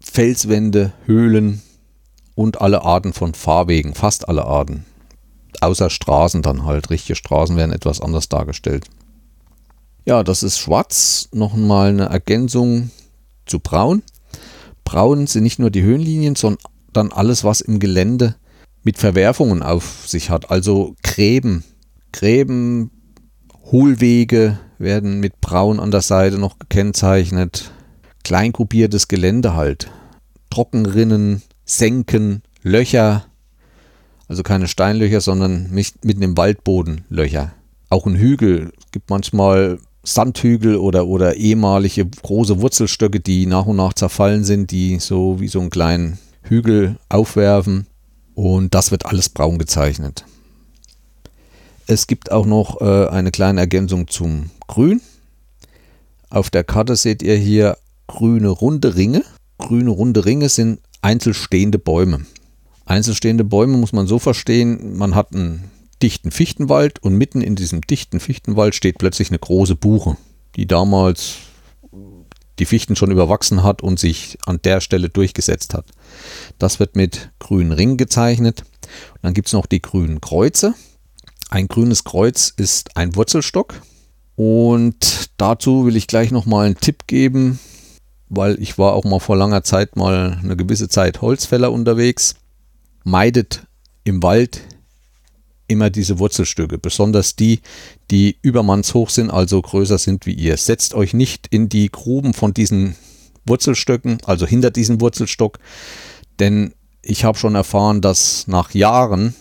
Felswände, 0.00 0.92
Höhlen 1.04 1.62
und 2.34 2.60
alle 2.60 2.82
Arten 2.84 3.12
von 3.12 3.34
Fahrwegen, 3.34 3.94
fast 3.94 4.28
alle 4.28 4.44
Arten 4.44 4.84
außer 5.60 5.90
Straßen 5.90 6.42
dann 6.42 6.64
halt. 6.64 6.90
Richtige 6.90 7.16
Straßen 7.16 7.56
werden 7.56 7.72
etwas 7.72 8.00
anders 8.00 8.28
dargestellt. 8.28 8.86
Ja, 10.04 10.22
das 10.22 10.42
ist 10.42 10.58
schwarz. 10.58 11.28
Nochmal 11.32 11.90
eine 11.90 12.06
Ergänzung 12.06 12.90
zu 13.46 13.60
braun. 13.60 14.02
Braun 14.88 15.26
sind 15.26 15.42
nicht 15.42 15.58
nur 15.58 15.68
die 15.68 15.82
Höhenlinien, 15.82 16.34
sondern 16.34 17.12
alles, 17.12 17.44
was 17.44 17.60
im 17.60 17.78
Gelände 17.78 18.36
mit 18.84 18.96
Verwerfungen 18.96 19.62
auf 19.62 20.08
sich 20.08 20.30
hat. 20.30 20.50
Also 20.50 20.96
Gräben, 21.02 21.62
Gräben, 22.10 22.90
Hohlwege 23.70 24.58
werden 24.78 25.20
mit 25.20 25.42
braun 25.42 25.78
an 25.78 25.90
der 25.90 26.00
Seite 26.00 26.38
noch 26.38 26.58
gekennzeichnet. 26.58 27.70
Kleingruppiertes 28.24 29.08
Gelände 29.08 29.54
halt. 29.54 29.90
Trockenrinnen, 30.48 31.42
Senken, 31.66 32.40
Löcher, 32.62 33.26
also 34.26 34.42
keine 34.42 34.68
Steinlöcher, 34.68 35.20
sondern 35.20 35.70
mitten 35.70 36.22
im 36.22 36.34
Waldboden 36.38 37.04
Löcher. 37.10 37.52
Auch 37.90 38.06
ein 38.06 38.16
Hügel. 38.16 38.72
Es 38.78 38.90
gibt 38.90 39.10
manchmal 39.10 39.80
Sandhügel 40.02 40.76
oder, 40.76 41.06
oder 41.06 41.36
ehemalige 41.36 42.06
große 42.06 42.60
Wurzelstöcke, 42.60 43.20
die 43.20 43.46
nach 43.46 43.66
und 43.66 43.76
nach 43.76 43.92
zerfallen 43.92 44.44
sind, 44.44 44.70
die 44.70 44.98
so 44.98 45.40
wie 45.40 45.48
so 45.48 45.60
einen 45.60 45.70
kleinen 45.70 46.18
Hügel 46.42 46.96
aufwerfen. 47.08 47.86
Und 48.34 48.74
das 48.74 48.90
wird 48.90 49.06
alles 49.06 49.28
braun 49.28 49.58
gezeichnet. 49.58 50.24
Es 51.86 52.06
gibt 52.06 52.30
auch 52.30 52.46
noch 52.46 52.80
äh, 52.80 53.08
eine 53.08 53.30
kleine 53.30 53.60
Ergänzung 53.60 54.08
zum 54.08 54.50
Grün. 54.66 55.00
Auf 56.30 56.50
der 56.50 56.62
Karte 56.62 56.96
seht 56.96 57.22
ihr 57.22 57.36
hier 57.36 57.78
grüne 58.06 58.48
runde 58.48 58.96
Ringe. 58.96 59.24
Grüne 59.58 59.90
runde 59.90 60.24
Ringe 60.24 60.48
sind 60.48 60.80
einzelstehende 61.02 61.78
Bäume. 61.78 62.26
Einzelstehende 62.84 63.44
Bäume 63.44 63.76
muss 63.76 63.92
man 63.92 64.06
so 64.06 64.18
verstehen, 64.18 64.96
man 64.96 65.14
hat 65.14 65.34
einen 65.34 65.70
dichten 66.02 66.30
Fichtenwald 66.30 67.02
und 67.02 67.14
mitten 67.14 67.40
in 67.40 67.56
diesem 67.56 67.80
dichten 67.80 68.20
Fichtenwald 68.20 68.74
steht 68.74 68.98
plötzlich 68.98 69.30
eine 69.30 69.38
große 69.38 69.74
Buche, 69.74 70.16
die 70.56 70.66
damals 70.66 71.36
die 72.58 72.66
Fichten 72.66 72.96
schon 72.96 73.10
überwachsen 73.10 73.62
hat 73.62 73.82
und 73.82 73.98
sich 73.98 74.38
an 74.44 74.60
der 74.62 74.80
Stelle 74.80 75.08
durchgesetzt 75.08 75.74
hat. 75.74 75.86
Das 76.58 76.80
wird 76.80 76.96
mit 76.96 77.30
grünen 77.38 77.72
Ringen 77.72 77.96
gezeichnet. 77.96 78.64
Und 79.14 79.18
dann 79.22 79.34
gibt 79.34 79.48
es 79.48 79.52
noch 79.52 79.66
die 79.66 79.82
grünen 79.82 80.20
Kreuze. 80.20 80.74
Ein 81.50 81.68
grünes 81.68 82.04
Kreuz 82.04 82.52
ist 82.56 82.96
ein 82.96 83.14
Wurzelstock. 83.14 83.80
Und 84.34 85.30
dazu 85.36 85.86
will 85.86 85.96
ich 85.96 86.06
gleich 86.06 86.30
nochmal 86.30 86.66
einen 86.66 86.80
Tipp 86.80 87.06
geben, 87.06 87.58
weil 88.28 88.60
ich 88.60 88.78
war 88.78 88.92
auch 88.92 89.04
mal 89.04 89.20
vor 89.20 89.36
langer 89.36 89.62
Zeit 89.62 89.96
mal 89.96 90.38
eine 90.42 90.56
gewisse 90.56 90.88
Zeit 90.88 91.22
Holzfäller 91.22 91.72
unterwegs 91.72 92.36
meidet 93.04 93.66
im 94.04 94.22
Wald 94.22 94.60
immer 95.68 95.90
diese 95.90 96.18
Wurzelstücke, 96.18 96.78
besonders 96.78 97.36
die, 97.36 97.60
die 98.10 98.36
übermannshoch 98.42 99.10
sind, 99.10 99.30
also 99.30 99.60
größer 99.62 99.98
sind 99.98 100.26
wie 100.26 100.32
ihr. 100.32 100.56
Setzt 100.56 100.94
euch 100.94 101.14
nicht 101.14 101.46
in 101.48 101.68
die 101.68 101.90
Gruben 101.90 102.34
von 102.34 102.52
diesen 102.52 102.96
Wurzelstöcken, 103.46 104.18
also 104.24 104.46
hinter 104.46 104.70
diesem 104.70 105.00
Wurzelstock, 105.00 105.58
denn 106.40 106.74
ich 107.02 107.24
habe 107.24 107.38
schon 107.38 107.54
erfahren, 107.54 108.00
dass 108.00 108.46
nach 108.46 108.74
Jahren 108.74 109.34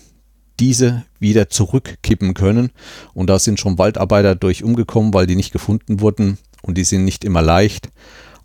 diese 0.59 1.05
wieder 1.19 1.49
zurückkippen 1.49 2.33
können 2.33 2.71
und 3.13 3.29
da 3.29 3.39
sind 3.39 3.59
schon 3.59 3.77
Waldarbeiter 3.77 4.35
durch 4.35 4.63
umgekommen, 4.63 5.13
weil 5.13 5.27
die 5.27 5.35
nicht 5.35 5.51
gefunden 5.51 5.99
wurden 6.01 6.37
und 6.61 6.77
die 6.77 6.83
sind 6.83 7.05
nicht 7.05 7.23
immer 7.23 7.41
leicht. 7.41 7.89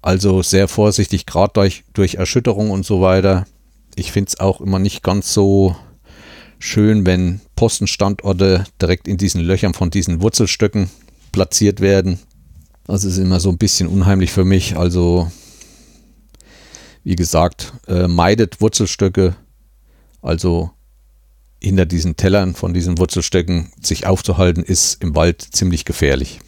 Also 0.03 0.43
sehr 0.43 0.67
vorsichtig, 0.67 1.27
gerade 1.27 1.53
durch, 1.55 1.85
durch 1.93 2.17
Erschütterung 2.17 2.71
und 2.71 2.85
so 2.85 3.01
weiter 3.01 3.47
ich 3.95 4.13
finde 4.13 4.29
es 4.29 4.41
auch 4.41 4.61
immer 4.61 4.79
nicht 4.79 5.03
ganz 5.03 5.33
so 5.33 5.77
schön, 6.63 7.05
wenn 7.05 7.41
Postenstandorte 7.57 8.65
direkt 8.81 9.09
in 9.09 9.17
diesen 9.17 9.41
Löchern 9.41 9.75
von 9.75 9.91
diesen 9.91 10.23
Wurzelstöcken 10.23 10.89
platziert 11.33 11.81
werden. 11.81 12.21
Das 12.87 13.05
ist 13.05 13.19
immer 13.19 13.41
so 13.41 13.51
ein 13.51 13.59
bisschen 13.59 13.89
unheimlich 13.89 14.33
für 14.33 14.45
mich. 14.45 14.77
Also, 14.77 15.31
wie 17.05 17.17
gesagt, 17.17 17.73
äh, 17.89 18.07
meidet 18.07 18.61
Wurzelstöcke. 18.61 19.37
Also 20.21 20.71
hinter 21.61 21.87
diesen 21.87 22.17
Tellern 22.17 22.55
von 22.55 22.73
diesen 22.73 22.99
Wurzelstöcken 22.99 23.73
sich 23.81 24.07
aufzuhalten, 24.07 24.63
ist 24.63 25.03
im 25.03 25.15
Wald 25.15 25.43
ziemlich 25.43 25.85
gefährlich. 25.85 26.41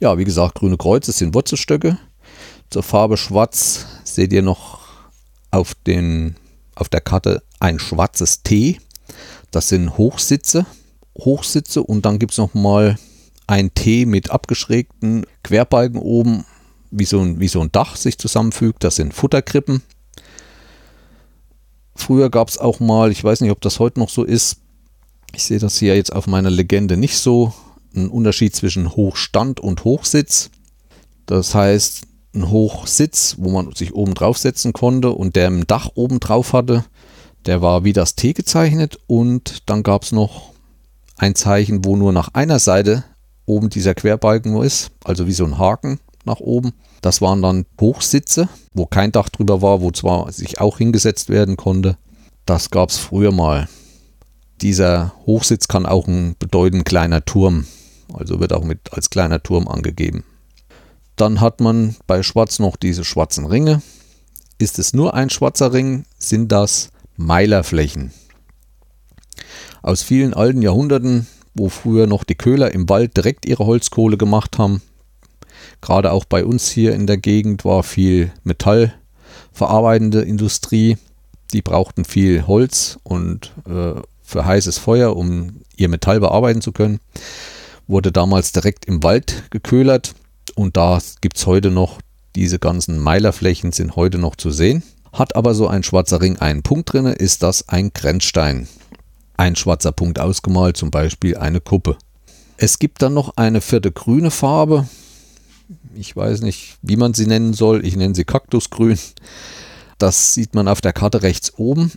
Ja, 0.00 0.18
wie 0.18 0.24
gesagt, 0.24 0.56
grüne 0.56 0.76
Kreuze 0.76 1.12
sind 1.12 1.34
Wurzelstöcke. 1.34 1.98
Zur 2.70 2.82
Farbe 2.82 3.16
Schwarz 3.16 3.86
seht 4.04 4.32
ihr 4.32 4.42
noch 4.42 4.80
auf 5.50 5.74
den 5.74 6.36
auf 6.74 6.88
der 6.88 7.00
Karte 7.00 7.42
ein 7.58 7.78
schwarzes 7.78 8.42
T. 8.42 8.78
Das 9.50 9.68
sind 9.68 9.96
Hochsitze. 9.96 10.66
Hochsitze 11.18 11.82
und 11.82 12.04
dann 12.04 12.18
gibt 12.18 12.32
es 12.32 12.38
nochmal 12.38 12.96
ein 13.46 13.72
T 13.74 14.04
mit 14.04 14.30
abgeschrägten 14.30 15.26
Querbalken 15.42 15.98
oben, 15.98 16.44
wie 16.90 17.04
so, 17.04 17.20
ein, 17.20 17.40
wie 17.40 17.48
so 17.48 17.60
ein 17.60 17.72
Dach 17.72 17.96
sich 17.96 18.18
zusammenfügt. 18.18 18.84
Das 18.84 18.96
sind 18.96 19.14
Futterkrippen. 19.14 19.82
Früher 21.96 22.30
gab 22.30 22.48
es 22.48 22.58
auch 22.58 22.78
mal, 22.78 23.10
ich 23.10 23.24
weiß 23.24 23.40
nicht, 23.40 23.50
ob 23.50 23.60
das 23.60 23.80
heute 23.80 23.98
noch 23.98 24.10
so 24.10 24.22
ist, 24.22 24.58
ich 25.34 25.44
sehe 25.44 25.58
das 25.58 25.78
hier 25.78 25.96
jetzt 25.96 26.12
auf 26.12 26.26
meiner 26.26 26.50
Legende 26.50 26.96
nicht 26.96 27.18
so, 27.18 27.52
ein 27.94 28.08
Unterschied 28.08 28.54
zwischen 28.54 28.94
Hochstand 28.94 29.60
und 29.60 29.84
Hochsitz. 29.84 30.50
Das 31.26 31.54
heißt, 31.54 32.02
ein 32.34 32.50
Hochsitz, 32.50 33.36
wo 33.38 33.50
man 33.50 33.72
sich 33.74 33.94
oben 33.94 34.14
drauf 34.14 34.38
setzen 34.38 34.72
konnte 34.72 35.10
und 35.10 35.36
der 35.36 35.48
im 35.48 35.66
Dach 35.66 35.90
oben 35.94 36.20
drauf 36.20 36.52
hatte, 36.52 36.84
der 37.48 37.62
war 37.62 37.82
wie 37.82 37.94
das 37.94 38.14
T 38.14 38.34
gezeichnet 38.34 38.98
und 39.06 39.70
dann 39.70 39.82
gab 39.82 40.02
es 40.02 40.12
noch 40.12 40.52
ein 41.16 41.34
Zeichen, 41.34 41.82
wo 41.82 41.96
nur 41.96 42.12
nach 42.12 42.34
einer 42.34 42.58
Seite 42.58 43.04
oben 43.46 43.70
dieser 43.70 43.94
Querbalken 43.94 44.54
ist, 44.60 44.90
also 45.02 45.26
wie 45.26 45.32
so 45.32 45.46
ein 45.46 45.56
Haken 45.56 45.98
nach 46.26 46.40
oben. 46.40 46.74
Das 47.00 47.22
waren 47.22 47.40
dann 47.40 47.64
Hochsitze, 47.80 48.50
wo 48.74 48.84
kein 48.84 49.12
Dach 49.12 49.30
drüber 49.30 49.62
war, 49.62 49.80
wo 49.80 49.90
zwar 49.90 50.30
sich 50.30 50.60
auch 50.60 50.76
hingesetzt 50.76 51.30
werden 51.30 51.56
konnte. 51.56 51.96
Das 52.44 52.70
gab 52.70 52.90
es 52.90 52.98
früher 52.98 53.32
mal. 53.32 53.66
Dieser 54.60 55.14
Hochsitz 55.24 55.68
kann 55.68 55.86
auch 55.86 56.06
ein 56.06 56.36
bedeuten 56.38 56.84
kleiner 56.84 57.24
Turm, 57.24 57.66
also 58.12 58.40
wird 58.40 58.52
auch 58.52 58.64
mit 58.64 58.92
als 58.92 59.08
kleiner 59.08 59.42
Turm 59.42 59.68
angegeben. 59.68 60.22
Dann 61.16 61.40
hat 61.40 61.62
man 61.62 61.96
bei 62.06 62.22
Schwarz 62.22 62.58
noch 62.58 62.76
diese 62.76 63.04
schwarzen 63.04 63.46
Ringe. 63.46 63.80
Ist 64.58 64.78
es 64.78 64.92
nur 64.92 65.14
ein 65.14 65.30
schwarzer 65.30 65.72
Ring, 65.72 66.04
sind 66.18 66.52
das 66.52 66.90
Meilerflächen. 67.18 68.12
Aus 69.82 70.02
vielen 70.02 70.34
alten 70.34 70.62
Jahrhunderten, 70.62 71.26
wo 71.52 71.68
früher 71.68 72.06
noch 72.06 72.22
die 72.22 72.36
Köhler 72.36 72.72
im 72.72 72.88
Wald 72.88 73.16
direkt 73.16 73.44
ihre 73.44 73.66
Holzkohle 73.66 74.16
gemacht 74.16 74.56
haben, 74.56 74.80
gerade 75.80 76.12
auch 76.12 76.24
bei 76.24 76.44
uns 76.44 76.70
hier 76.70 76.94
in 76.94 77.08
der 77.08 77.18
Gegend 77.18 77.64
war 77.64 77.82
viel 77.82 78.30
metallverarbeitende 78.44 80.22
Industrie. 80.22 80.96
Die 81.52 81.62
brauchten 81.62 82.04
viel 82.04 82.46
Holz 82.46 82.98
und 83.02 83.52
äh, 83.66 84.00
für 84.22 84.44
heißes 84.44 84.78
Feuer, 84.78 85.16
um 85.16 85.62
ihr 85.76 85.88
Metall 85.88 86.20
bearbeiten 86.20 86.60
zu 86.60 86.70
können. 86.70 87.00
Wurde 87.88 88.12
damals 88.12 88.52
direkt 88.52 88.84
im 88.84 89.02
Wald 89.02 89.44
geköhlert 89.50 90.14
und 90.54 90.76
da 90.76 91.00
gibt 91.20 91.36
es 91.36 91.46
heute 91.46 91.70
noch, 91.70 91.98
diese 92.36 92.60
ganzen 92.60 92.98
Meilerflächen 93.00 93.72
sind 93.72 93.96
heute 93.96 94.18
noch 94.18 94.36
zu 94.36 94.50
sehen. 94.50 94.84
Hat 95.18 95.34
aber 95.34 95.52
so 95.52 95.66
ein 95.66 95.82
schwarzer 95.82 96.20
Ring 96.20 96.36
einen 96.36 96.62
Punkt 96.62 96.92
drin, 96.92 97.06
ist 97.06 97.42
das 97.42 97.68
ein 97.68 97.92
Grenzstein. 97.92 98.68
Ein 99.36 99.56
schwarzer 99.56 99.90
Punkt 99.90 100.20
ausgemalt, 100.20 100.76
zum 100.76 100.92
Beispiel 100.92 101.36
eine 101.36 101.60
Kuppe. 101.60 101.98
Es 102.56 102.78
gibt 102.78 103.02
dann 103.02 103.14
noch 103.14 103.36
eine 103.36 103.60
vierte 103.60 103.90
grüne 103.90 104.30
Farbe. 104.30 104.88
Ich 105.96 106.14
weiß 106.14 106.42
nicht, 106.42 106.78
wie 106.82 106.96
man 106.96 107.14
sie 107.14 107.26
nennen 107.26 107.52
soll. 107.52 107.84
Ich 107.84 107.96
nenne 107.96 108.14
sie 108.14 108.22
Kaktusgrün. 108.22 108.96
Das 109.98 110.34
sieht 110.34 110.54
man 110.54 110.68
auf 110.68 110.80
der 110.80 110.92
Karte 110.92 111.22
rechts 111.22 111.52
oben, 111.56 111.90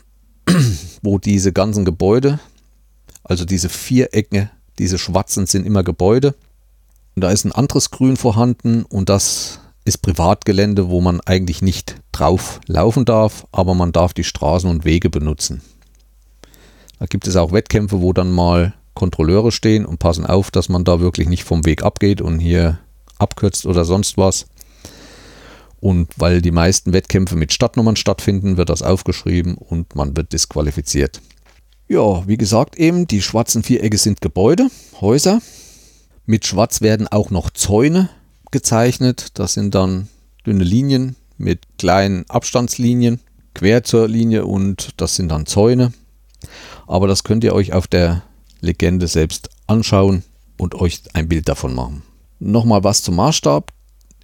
wo 1.03 1.19
diese 1.19 1.53
ganzen 1.53 1.85
Gebäude, 1.85 2.39
also 3.23 3.45
diese 3.45 3.69
Vierecke, 3.69 4.49
diese 4.79 4.97
schwarzen 4.97 5.45
sind 5.45 5.67
immer 5.67 5.83
Gebäude. 5.83 6.33
Und 7.15 7.23
da 7.23 7.29
ist 7.29 7.45
ein 7.45 7.51
anderes 7.51 7.91
Grün 7.91 8.17
vorhanden 8.17 8.81
und 8.83 9.09
das 9.09 9.59
ist 9.85 10.01
Privatgelände, 10.01 10.89
wo 10.89 11.01
man 11.01 11.21
eigentlich 11.21 11.61
nicht 11.61 11.95
drauf 12.11 12.59
laufen 12.67 13.05
darf, 13.05 13.47
aber 13.51 13.73
man 13.73 13.91
darf 13.91 14.13
die 14.13 14.23
Straßen 14.23 14.69
und 14.69 14.85
Wege 14.85 15.09
benutzen. 15.09 15.61
Da 16.99 17.07
gibt 17.07 17.27
es 17.27 17.35
auch 17.35 17.51
Wettkämpfe, 17.51 18.01
wo 18.01 18.13
dann 18.13 18.31
mal 18.31 18.73
Kontrolleure 18.93 19.51
stehen 19.51 19.85
und 19.85 19.97
passen 19.97 20.25
auf, 20.25 20.51
dass 20.51 20.69
man 20.69 20.83
da 20.83 20.99
wirklich 20.99 21.27
nicht 21.27 21.43
vom 21.43 21.65
Weg 21.65 21.83
abgeht 21.83 22.21
und 22.21 22.39
hier 22.39 22.79
abkürzt 23.17 23.65
oder 23.65 23.85
sonst 23.85 24.17
was. 24.17 24.45
Und 25.79 26.09
weil 26.17 26.43
die 26.43 26.51
meisten 26.51 26.93
Wettkämpfe 26.93 27.35
mit 27.35 27.53
Stadtnummern 27.53 27.95
stattfinden, 27.95 28.57
wird 28.57 28.69
das 28.69 28.83
aufgeschrieben 28.83 29.55
und 29.55 29.95
man 29.95 30.15
wird 30.15 30.31
disqualifiziert. 30.31 31.21
Ja, 31.87 32.27
wie 32.27 32.37
gesagt 32.37 32.77
eben, 32.77 33.07
die 33.07 33.21
schwarzen 33.21 33.63
Vierecke 33.63 33.97
sind 33.97 34.21
Gebäude, 34.21 34.67
Häuser. 35.01 35.41
Mit 36.27 36.45
Schwarz 36.45 36.81
werden 36.81 37.07
auch 37.07 37.31
noch 37.31 37.49
Zäune 37.49 38.09
gezeichnet. 38.51 39.39
Das 39.39 39.53
sind 39.53 39.73
dann 39.75 40.07
dünne 40.45 40.63
Linien 40.63 41.15
mit 41.37 41.61
kleinen 41.77 42.25
Abstandslinien 42.29 43.19
quer 43.53 43.83
zur 43.83 44.07
Linie 44.07 44.45
und 44.45 44.89
das 44.97 45.15
sind 45.15 45.29
dann 45.29 45.45
Zäune. 45.45 45.93
Aber 46.87 47.07
das 47.07 47.23
könnt 47.23 47.43
ihr 47.43 47.53
euch 47.53 47.73
auf 47.73 47.87
der 47.87 48.23
Legende 48.61 49.07
selbst 49.07 49.49
anschauen 49.67 50.23
und 50.57 50.75
euch 50.75 51.01
ein 51.13 51.27
Bild 51.27 51.49
davon 51.49 51.73
machen. 51.73 52.03
Nochmal 52.39 52.83
was 52.83 53.03
zum 53.03 53.15
Maßstab. 53.15 53.71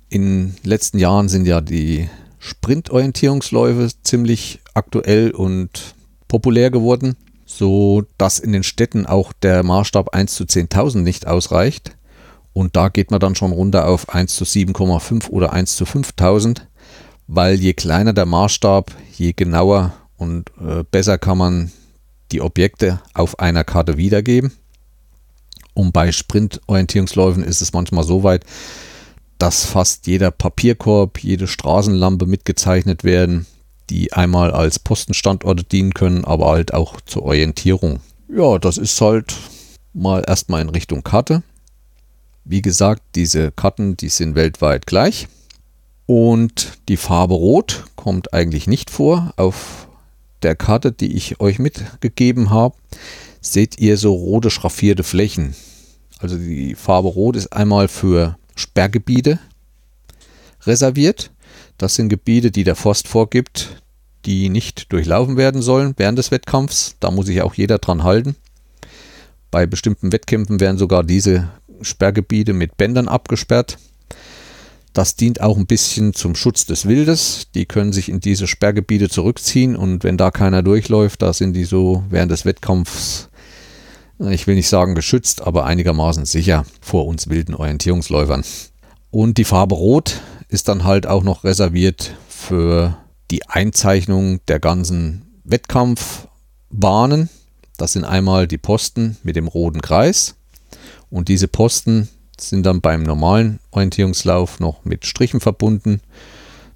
In 0.09 0.53
den 0.53 0.55
letzten 0.63 0.99
Jahren 0.99 1.29
sind 1.29 1.45
ja 1.45 1.61
die 1.61 2.09
Sprintorientierungsläufe 2.39 3.89
ziemlich 4.03 4.59
aktuell 4.73 5.31
und 5.31 5.95
populär 6.27 6.71
geworden, 6.71 7.17
so 7.45 8.03
dass 8.17 8.39
in 8.39 8.51
den 8.51 8.63
Städten 8.63 9.05
auch 9.05 9.33
der 9.33 9.63
Maßstab 9.63 10.13
1 10.13 10.35
zu 10.35 10.43
10.000 10.43 10.99
nicht 10.99 11.27
ausreicht. 11.27 11.96
Und 12.57 12.75
da 12.75 12.89
geht 12.89 13.11
man 13.11 13.19
dann 13.19 13.35
schon 13.35 13.51
runter 13.51 13.87
auf 13.87 14.09
1 14.09 14.35
zu 14.35 14.43
7,5 14.43 15.29
oder 15.29 15.53
1 15.53 15.75
zu 15.75 15.85
5000, 15.85 16.67
weil 17.27 17.53
je 17.59 17.75
kleiner 17.75 18.13
der 18.13 18.25
Maßstab, 18.25 18.95
je 19.15 19.33
genauer 19.33 19.93
und 20.17 20.49
äh, 20.59 20.83
besser 20.89 21.19
kann 21.19 21.37
man 21.37 21.71
die 22.31 22.41
Objekte 22.41 22.99
auf 23.13 23.37
einer 23.37 23.63
Karte 23.63 23.97
wiedergeben. 23.97 24.53
Und 25.75 25.91
bei 25.91 26.11
Sprintorientierungsläufen 26.11 27.43
ist 27.43 27.61
es 27.61 27.73
manchmal 27.73 28.03
so 28.03 28.23
weit, 28.23 28.43
dass 29.37 29.63
fast 29.63 30.07
jeder 30.07 30.31
Papierkorb, 30.31 31.19
jede 31.19 31.45
Straßenlampe 31.45 32.25
mitgezeichnet 32.25 33.03
werden, 33.03 33.45
die 33.91 34.13
einmal 34.13 34.49
als 34.49 34.79
Postenstandorte 34.79 35.63
dienen 35.63 35.93
können, 35.93 36.25
aber 36.25 36.47
halt 36.47 36.73
auch 36.73 37.01
zur 37.01 37.21
Orientierung. 37.21 37.99
Ja, 38.35 38.57
das 38.57 38.79
ist 38.79 38.99
halt 38.99 39.35
mal 39.93 40.23
erstmal 40.25 40.63
in 40.63 40.69
Richtung 40.69 41.03
Karte. 41.03 41.43
Wie 42.49 42.61
gesagt, 42.61 43.01
diese 43.15 43.51
Karten, 43.51 43.97
die 43.97 44.07
sind 44.07 44.35
weltweit 44.35 44.87
gleich. 44.87 45.27
Und 46.05 46.77
die 46.87 46.95
Farbe 46.95 47.33
Rot 47.33 47.83
kommt 47.97 48.33
eigentlich 48.33 48.67
nicht 48.67 48.89
vor. 48.89 49.33
Auf 49.35 49.89
der 50.43 50.55
Karte, 50.55 50.93
die 50.93 51.13
ich 51.17 51.41
euch 51.41 51.59
mitgegeben 51.59 52.49
habe, 52.49 52.77
seht 53.41 53.79
ihr 53.79 53.97
so 53.97 54.13
rote 54.13 54.49
schraffierte 54.49 55.03
Flächen. 55.03 55.55
Also 56.19 56.37
die 56.37 56.75
Farbe 56.75 57.09
Rot 57.09 57.35
ist 57.35 57.51
einmal 57.51 57.89
für 57.89 58.37
Sperrgebiete 58.55 59.39
reserviert. 60.61 61.31
Das 61.77 61.95
sind 61.95 62.07
Gebiete, 62.07 62.49
die 62.49 62.63
der 62.63 62.75
Forst 62.75 63.09
vorgibt, 63.09 63.81
die 64.25 64.47
nicht 64.47 64.93
durchlaufen 64.93 65.35
werden 65.35 65.61
sollen 65.61 65.95
während 65.97 66.17
des 66.17 66.31
Wettkampfs. 66.31 66.95
Da 67.01 67.11
muss 67.11 67.25
sich 67.25 67.41
auch 67.41 67.55
jeder 67.55 67.77
dran 67.79 68.03
halten. 68.03 68.37
Bei 69.51 69.65
bestimmten 69.65 70.13
Wettkämpfen 70.13 70.61
werden 70.61 70.77
sogar 70.77 71.03
diese 71.03 71.49
Sperrgebiete 71.81 72.53
mit 72.53 72.77
Bändern 72.77 73.07
abgesperrt. 73.07 73.77
Das 74.97 75.15
dient 75.15 75.41
auch 75.41 75.57
ein 75.57 75.67
bisschen 75.67 76.15
zum 76.15 76.33
Schutz 76.33 76.65
des 76.65 76.87
Wildes. 76.87 77.49
Die 77.53 77.67
können 77.67 77.93
sich 77.93 78.09
in 78.09 78.19
diese 78.19 78.47
Sperrgebiete 78.47 79.09
zurückziehen 79.09 79.75
und 79.75 80.03
wenn 80.03 80.17
da 80.17 80.31
keiner 80.31 80.63
durchläuft, 80.63 81.21
da 81.21 81.33
sind 81.33 81.53
die 81.53 81.65
so 81.65 82.03
während 82.09 82.31
des 82.31 82.45
Wettkampfs, 82.45 83.29
ich 84.17 84.47
will 84.47 84.55
nicht 84.55 84.69
sagen 84.69 84.95
geschützt, 84.95 85.43
aber 85.43 85.65
einigermaßen 85.65 86.25
sicher 86.25 86.65
vor 86.81 87.05
uns 87.05 87.29
wilden 87.29 87.53
Orientierungsläufern. 87.53 88.43
Und 89.11 89.37
die 89.37 89.43
Farbe 89.43 89.75
Rot 89.75 90.19
ist 90.49 90.67
dann 90.67 90.83
halt 90.83 91.05
auch 91.05 91.21
noch 91.21 91.43
reserviert 91.43 92.15
für 92.27 92.97
die 93.29 93.47
Einzeichnung 93.47 94.39
der 94.47 94.59
ganzen 94.59 95.27
Wettkampfbahnen. 95.43 97.29
Das 97.77 97.93
sind 97.93 98.03
einmal 98.03 98.47
die 98.47 98.57
Posten 98.57 99.17
mit 99.21 99.35
dem 99.35 99.47
roten 99.47 99.81
Kreis 99.81 100.36
und 101.09 101.29
diese 101.29 101.47
Posten 101.47 102.09
sind 102.39 102.65
dann 102.65 102.81
beim 102.81 103.03
normalen 103.03 103.59
Orientierungslauf 103.71 104.59
noch 104.59 104.85
mit 104.85 105.05
Strichen 105.05 105.39
verbunden, 105.39 106.01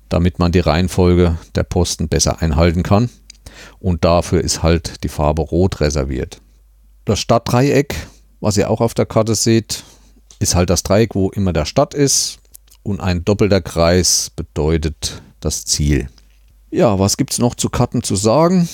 damit 0.09 0.39
man 0.39 0.51
die 0.51 0.59
Reihenfolge 0.59 1.38
der 1.55 1.63
Posten 1.63 2.07
besser 2.07 2.41
einhalten 2.41 2.84
kann. 2.84 3.09
Und 3.79 4.03
dafür 4.03 4.41
ist 4.41 4.63
halt 4.63 5.03
die 5.03 5.09
Farbe 5.09 5.43
Rot 5.43 5.82
reserviert. 5.82 6.41
Das 7.05 7.19
Stadtdreieck, 7.19 7.95
was 8.39 8.57
ihr 8.57 8.69
auch 8.69 8.82
auf 8.82 8.93
der 8.93 9.05
Karte 9.05 9.36
seht, 9.36 9.84
ist 10.39 10.55
halt 10.55 10.69
das 10.69 10.84
Dreieck, 10.84 11.15
wo 11.15 11.29
immer 11.29 11.53
der 11.53 11.65
Stadt 11.65 11.93
ist. 11.93 12.39
Und 12.84 12.99
ein 12.99 13.23
doppelter 13.23 13.61
Kreis 13.61 14.32
bedeutet 14.36 15.21
das 15.39 15.65
Ziel. 15.65 16.09
Ja, 16.71 16.97
was 16.97 17.17
gibt 17.17 17.32
es 17.32 17.39
noch 17.39 17.53
zu 17.53 17.69
Karten 17.69 18.01
zu 18.01 18.15
sagen? 18.15 18.67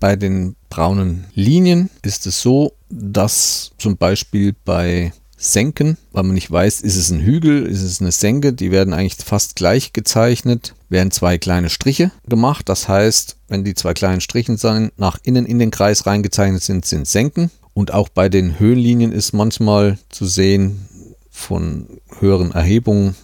Bei 0.00 0.16
den 0.16 0.56
braunen 0.68 1.26
Linien 1.34 1.88
ist 2.02 2.26
es 2.26 2.42
so, 2.42 2.75
dass 2.88 3.72
zum 3.78 3.96
Beispiel 3.96 4.54
bei 4.64 5.12
Senken, 5.38 5.98
weil 6.12 6.22
man 6.22 6.34
nicht 6.34 6.50
weiß, 6.50 6.80
ist 6.80 6.96
es 6.96 7.10
ein 7.10 7.20
Hügel, 7.20 7.66
ist 7.66 7.82
es 7.82 8.00
eine 8.00 8.12
Senke, 8.12 8.52
die 8.52 8.70
werden 8.70 8.94
eigentlich 8.94 9.16
fast 9.16 9.54
gleich 9.56 9.92
gezeichnet, 9.92 10.74
werden 10.88 11.10
zwei 11.10 11.36
kleine 11.36 11.68
Striche 11.68 12.10
gemacht. 12.26 12.68
Das 12.68 12.88
heißt, 12.88 13.36
wenn 13.48 13.64
die 13.64 13.74
zwei 13.74 13.92
kleinen 13.92 14.20
Strichen 14.20 14.56
sind, 14.56 14.98
nach 14.98 15.18
innen 15.22 15.44
in 15.44 15.58
den 15.58 15.70
Kreis 15.70 16.06
reingezeichnet 16.06 16.62
sind, 16.62 16.86
sind 16.86 17.06
Senken. 17.06 17.50
Und 17.74 17.92
auch 17.92 18.08
bei 18.08 18.30
den 18.30 18.58
Höhenlinien 18.58 19.12
ist 19.12 19.34
manchmal 19.34 19.98
zu 20.08 20.24
sehen 20.24 20.88
von 21.30 21.86
höheren 22.18 22.52
Erhebungen, 22.52 23.14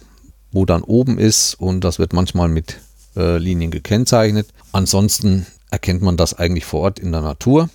wo 0.51 0.65
dann 0.65 0.83
oben 0.83 1.17
ist 1.17 1.55
und 1.55 1.83
das 1.83 1.97
wird 1.97 2.13
manchmal 2.13 2.47
mit 2.47 2.77
äh, 3.15 3.37
Linien 3.39 3.71
gekennzeichnet. 3.71 4.47
Ansonsten 4.71 5.47
erkennt 5.71 6.03
man 6.03 6.17
das 6.17 6.35
eigentlich 6.35 6.65
vor 6.65 6.81
Ort 6.81 6.99
in 6.99 7.11
der 7.11 7.21
Natur. 7.21 7.69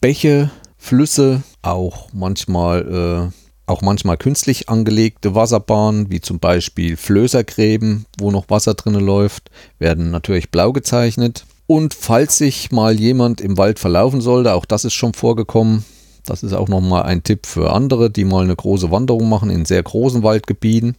Bäche, 0.00 0.50
Flüsse, 0.84 1.42
auch 1.62 2.08
manchmal 2.12 3.32
äh, 3.32 3.44
auch 3.66 3.80
manchmal 3.80 4.18
künstlich 4.18 4.68
angelegte 4.68 5.34
Wasserbahnen, 5.34 6.10
wie 6.10 6.20
zum 6.20 6.40
Beispiel 6.40 6.98
Flößergräben, 6.98 8.04
wo 8.18 8.30
noch 8.30 8.50
Wasser 8.50 8.74
drin 8.74 8.92
läuft, 8.92 9.50
werden 9.78 10.10
natürlich 10.10 10.50
blau 10.50 10.72
gezeichnet. 10.74 11.46
Und 11.66 11.94
falls 11.94 12.36
sich 12.36 12.70
mal 12.70 13.00
jemand 13.00 13.40
im 13.40 13.56
Wald 13.56 13.78
verlaufen 13.78 14.20
sollte, 14.20 14.52
auch 14.52 14.66
das 14.66 14.84
ist 14.84 14.92
schon 14.92 15.14
vorgekommen, 15.14 15.86
das 16.26 16.42
ist 16.42 16.52
auch 16.52 16.68
nochmal 16.68 17.04
ein 17.04 17.22
Tipp 17.22 17.46
für 17.46 17.72
andere, 17.72 18.10
die 18.10 18.26
mal 18.26 18.44
eine 18.44 18.54
große 18.54 18.90
Wanderung 18.90 19.30
machen 19.30 19.48
in 19.48 19.64
sehr 19.64 19.82
großen 19.82 20.22
Waldgebieten. 20.22 20.98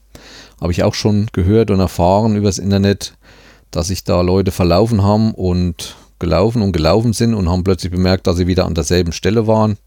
Habe 0.60 0.72
ich 0.72 0.82
auch 0.82 0.96
schon 0.96 1.28
gehört 1.32 1.70
und 1.70 1.80
erfahren 1.80 2.36
übers 2.36 2.58
Internet, 2.58 3.16
dass 3.70 3.90
sich 3.90 4.04
da 4.04 4.22
Leute 4.22 4.50
verlaufen 4.50 5.04
haben 5.04 5.36
und 5.36 5.96
gelaufen 6.20 6.62
und 6.62 6.72
gelaufen 6.72 7.14
sind 7.14 7.34
und 7.34 7.50
haben 7.50 7.64
plötzlich 7.64 7.92
bemerkt, 7.92 8.28
dass 8.28 8.38
sie 8.38 8.48
wieder 8.48 8.66
an 8.66 8.76
derselben 8.76 9.12
Stelle 9.12 9.48
waren. 9.48 9.78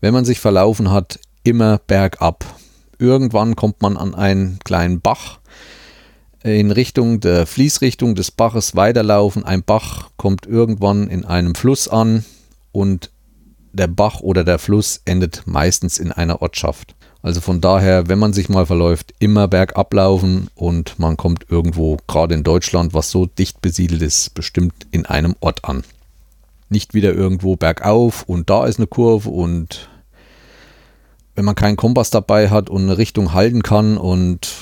Wenn 0.00 0.14
man 0.14 0.24
sich 0.24 0.40
verlaufen 0.40 0.90
hat, 0.90 1.18
immer 1.42 1.78
bergab. 1.78 2.44
Irgendwann 2.98 3.56
kommt 3.56 3.82
man 3.82 3.96
an 3.96 4.14
einen 4.14 4.58
kleinen 4.64 5.00
Bach 5.00 5.38
in 6.42 6.70
Richtung 6.70 7.20
der 7.20 7.46
Fließrichtung 7.46 8.14
des 8.14 8.30
Baches 8.30 8.76
weiterlaufen. 8.76 9.44
Ein 9.44 9.62
Bach 9.62 10.10
kommt 10.16 10.46
irgendwann 10.46 11.08
in 11.08 11.24
einem 11.24 11.54
Fluss 11.54 11.88
an 11.88 12.24
und 12.72 13.10
der 13.72 13.88
Bach 13.88 14.20
oder 14.20 14.44
der 14.44 14.58
Fluss 14.58 15.00
endet 15.04 15.42
meistens 15.46 15.98
in 15.98 16.12
einer 16.12 16.40
Ortschaft. 16.40 16.94
Also 17.26 17.40
von 17.40 17.60
daher, 17.60 18.06
wenn 18.06 18.20
man 18.20 18.32
sich 18.32 18.48
mal 18.48 18.66
verläuft, 18.66 19.12
immer 19.18 19.48
bergab 19.48 19.92
laufen 19.92 20.46
und 20.54 20.96
man 21.00 21.16
kommt 21.16 21.46
irgendwo, 21.50 21.96
gerade 22.06 22.36
in 22.36 22.44
Deutschland, 22.44 22.94
was 22.94 23.10
so 23.10 23.26
dicht 23.26 23.60
besiedelt 23.60 24.00
ist, 24.00 24.32
bestimmt 24.34 24.74
in 24.92 25.06
einem 25.06 25.34
Ort 25.40 25.64
an. 25.64 25.82
Nicht 26.68 26.94
wieder 26.94 27.12
irgendwo 27.12 27.56
bergauf 27.56 28.22
und 28.28 28.48
da 28.48 28.64
ist 28.64 28.78
eine 28.78 28.86
Kurve 28.86 29.28
und 29.28 29.88
wenn 31.34 31.44
man 31.44 31.56
keinen 31.56 31.76
Kompass 31.76 32.10
dabei 32.10 32.48
hat 32.48 32.70
und 32.70 32.82
eine 32.82 32.96
Richtung 32.96 33.32
halten 33.32 33.64
kann 33.64 33.98
und 33.98 34.52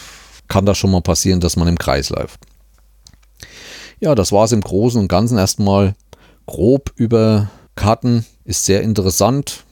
kann 0.49 0.65
das 0.65 0.79
schon 0.79 0.91
mal 0.91 1.03
passieren, 1.03 1.41
dass 1.41 1.57
man 1.57 1.69
im 1.69 1.77
Kreis 1.77 2.09
läuft. 2.09 2.41
Ja, 4.01 4.15
das 4.15 4.33
war 4.33 4.45
es 4.47 4.53
im 4.53 4.63
Großen 4.63 4.99
und 4.99 5.09
Ganzen 5.09 5.37
erstmal 5.37 5.95
grob 6.47 6.95
über 6.97 7.51
Karten. 7.75 8.25
Ist 8.47 8.65
sehr 8.65 8.81
interessant, 8.81 9.64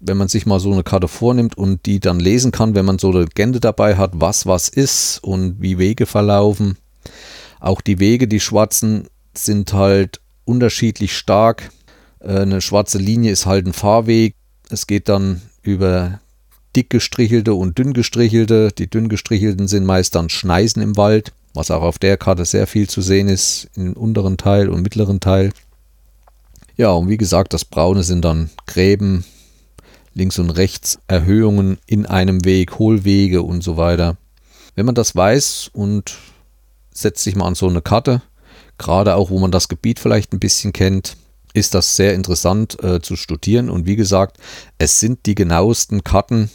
wenn 0.00 0.16
man 0.16 0.28
sich 0.28 0.46
mal 0.46 0.58
so 0.58 0.72
eine 0.72 0.82
Karte 0.82 1.08
vornimmt 1.08 1.56
und 1.56 1.84
die 1.86 2.00
dann 2.00 2.18
lesen 2.18 2.52
kann, 2.52 2.74
wenn 2.74 2.86
man 2.86 2.98
so 2.98 3.10
eine 3.10 3.20
Legende 3.20 3.60
dabei 3.60 3.96
hat, 3.96 4.12
was 4.14 4.46
was 4.46 4.68
ist 4.68 5.22
und 5.22 5.60
wie 5.60 5.78
Wege 5.78 6.06
verlaufen. 6.06 6.78
Auch 7.60 7.82
die 7.82 7.98
Wege, 7.98 8.26
die 8.26 8.40
schwarzen, 8.40 9.06
sind 9.34 9.72
halt 9.74 10.20
unterschiedlich 10.44 11.16
stark. 11.16 11.70
Äh, 12.20 12.40
eine 12.40 12.60
schwarze 12.60 12.98
Linie 12.98 13.30
ist 13.30 13.46
halt 13.46 13.66
ein 13.66 13.72
Fahrweg. 13.72 14.34
Es 14.70 14.86
geht 14.86 15.08
dann 15.08 15.42
über 15.62 16.20
dick 16.74 16.90
gestrichelte 16.90 17.54
und 17.54 17.78
dünn 17.78 17.92
gestrichelte. 17.92 18.70
Die 18.72 18.88
dünn 18.88 19.08
gestrichelten 19.08 19.68
sind 19.68 19.84
meist 19.84 20.14
dann 20.14 20.30
Schneisen 20.30 20.82
im 20.82 20.96
Wald, 20.96 21.32
was 21.54 21.70
auch 21.70 21.82
auf 21.82 21.98
der 21.98 22.16
Karte 22.16 22.44
sehr 22.44 22.66
viel 22.66 22.88
zu 22.88 23.02
sehen 23.02 23.28
ist, 23.28 23.68
im 23.76 23.92
unteren 23.92 24.36
Teil 24.36 24.68
und 24.68 24.82
mittleren 24.82 25.20
Teil. 25.20 25.52
Ja, 26.76 26.92
und 26.92 27.08
wie 27.08 27.18
gesagt, 27.18 27.52
das 27.52 27.64
Braune 27.64 28.02
sind 28.02 28.24
dann 28.24 28.48
Gräben, 28.66 29.24
links 30.14 30.38
und 30.38 30.50
rechts 30.50 30.98
Erhöhungen 31.06 31.78
in 31.86 32.06
einem 32.06 32.44
Weg, 32.44 32.78
Hohlwege 32.78 33.42
und 33.42 33.62
so 33.62 33.76
weiter. 33.76 34.16
Wenn 34.74 34.86
man 34.86 34.94
das 34.94 35.14
weiß 35.14 35.70
und 35.72 36.16
setzt 36.92 37.22
sich 37.22 37.36
mal 37.36 37.46
an 37.46 37.54
so 37.54 37.68
eine 37.68 37.82
Karte, 37.82 38.22
gerade 38.78 39.14
auch 39.14 39.30
wo 39.30 39.38
man 39.38 39.50
das 39.50 39.68
Gebiet 39.68 39.98
vielleicht 39.98 40.32
ein 40.32 40.40
bisschen 40.40 40.72
kennt, 40.72 41.16
ist 41.52 41.74
das 41.74 41.96
sehr 41.96 42.14
interessant 42.14 42.82
äh, 42.82 43.00
zu 43.00 43.16
studieren. 43.16 43.70
Und 43.70 43.86
wie 43.86 43.96
gesagt, 43.96 44.38
es 44.78 45.00
sind 45.00 45.26
die 45.26 45.34
genauesten 45.34 46.04
Karten, 46.04 46.50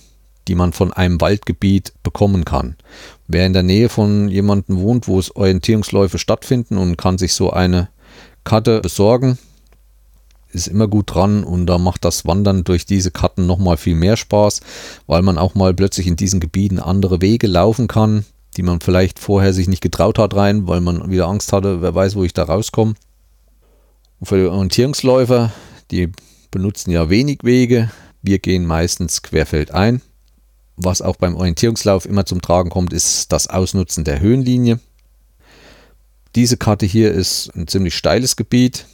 die 0.47 0.55
man 0.55 0.73
von 0.73 0.93
einem 0.93 1.19
Waldgebiet 1.21 1.93
bekommen 2.03 2.45
kann. 2.45 2.75
Wer 3.27 3.45
in 3.45 3.53
der 3.53 3.63
Nähe 3.63 3.89
von 3.89 4.29
jemandem 4.29 4.79
wohnt, 4.79 5.07
wo 5.07 5.19
es 5.19 5.35
Orientierungsläufe 5.35 6.19
stattfinden 6.19 6.77
und 6.77 6.97
kann 6.97 7.17
sich 7.17 7.33
so 7.33 7.51
eine 7.51 7.89
Karte 8.43 8.81
besorgen, 8.81 9.37
ist 10.55 10.67
immer 10.67 10.87
gut 10.87 11.13
dran 11.13 11.43
und 11.43 11.67
da 11.67 11.77
macht 11.77 12.05
das 12.05 12.25
Wandern 12.25 12.63
durch 12.63 12.85
diese 12.85 13.11
Karten 13.11 13.45
nochmal 13.45 13.77
viel 13.77 13.95
mehr 13.95 14.17
Spaß, 14.17 14.61
weil 15.05 15.21
man 15.21 15.37
auch 15.37 15.53
mal 15.53 15.73
plötzlich 15.73 16.07
in 16.07 16.15
diesen 16.15 16.39
Gebieten 16.39 16.79
andere 16.79 17.21
Wege 17.21 17.47
laufen 17.47 17.87
kann, 17.87 18.25
die 18.57 18.63
man 18.63 18.79
vielleicht 18.79 19.19
vorher 19.19 19.53
sich 19.53 19.67
nicht 19.67 19.81
getraut 19.81 20.17
hat 20.17 20.35
rein, 20.35 20.67
weil 20.67 20.81
man 20.81 21.11
wieder 21.11 21.27
Angst 21.27 21.53
hatte, 21.53 21.81
wer 21.81 21.93
weiß, 21.93 22.15
wo 22.15 22.23
ich 22.23 22.33
da 22.33 22.43
rauskomme. 22.43 22.95
Und 24.19 24.27
für 24.27 24.37
die 24.37 24.45
Orientierungsläufer, 24.45 25.51
die 25.91 26.11
benutzen 26.49 26.91
ja 26.91 27.09
wenig 27.09 27.39
Wege. 27.43 27.91
Wir 28.21 28.39
gehen 28.39 28.65
meistens 28.65 29.21
querfeldein. 29.21 30.01
Was 30.77 31.01
auch 31.01 31.17
beim 31.17 31.35
Orientierungslauf 31.35 32.05
immer 32.05 32.25
zum 32.25 32.41
Tragen 32.41 32.69
kommt, 32.69 32.91
ist 32.91 33.31
das 33.31 33.47
Ausnutzen 33.47 34.03
der 34.03 34.19
Höhenlinie. 34.19 34.79
Diese 36.35 36.57
Karte 36.57 36.85
hier 36.85 37.13
ist 37.13 37.49
ein 37.55 37.67
ziemlich 37.67 37.95
steiles 37.95 38.35
Gebiet. 38.35 38.85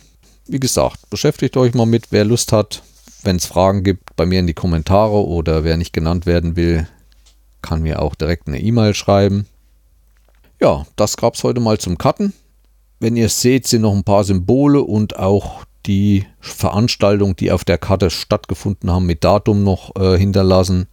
Wie 0.48 0.60
gesagt, 0.60 1.10
beschäftigt 1.10 1.56
euch 1.58 1.74
mal 1.74 1.86
mit, 1.86 2.08
wer 2.12 2.26
Lust 2.26 2.52
hat. 2.52 2.84
Wenn 3.24 3.36
es 3.36 3.46
Fragen 3.46 3.84
gibt, 3.84 4.16
bei 4.16 4.26
mir 4.26 4.40
in 4.40 4.48
die 4.48 4.54
Kommentare 4.54 5.26
oder 5.26 5.64
wer 5.64 5.78
nicht 5.78 5.94
genannt 5.94 6.26
werden 6.26 6.56
will, 6.56 6.88
kann 7.62 7.84
mir 7.84 8.02
auch 8.02 8.16
direkt 8.16 8.48
eine 8.48 8.60
E-Mail 8.60 8.94
schreiben. 8.94 9.46
Ja, 10.60 10.86
das 10.96 11.18
gab 11.18 11.36
es 11.36 11.44
heute 11.44 11.60
mal 11.60 11.78
zum 11.78 11.98
Karten. 11.98 12.34
Wenn 13.00 13.16
ihr 13.16 13.28
es 13.28 13.42
seht, 13.42 13.68
sind 13.68 13.82
noch 13.82 13.96
ein 13.96 14.04
paar 14.04 14.24
Symbole 14.24 14.82
und 14.82 15.18
auch 15.18 15.64
die 15.86 16.26
Veranstaltungen, 16.40 17.36
die 17.36 17.52
auf 17.52 17.64
der 17.64 17.78
Karte 17.78 18.10
stattgefunden 18.10 18.92
haben, 18.92 19.06
mit 19.06 19.24
Datum 19.24 19.64
noch 19.64 19.96
äh, 19.96 20.18
hinterlassen. 20.18 20.88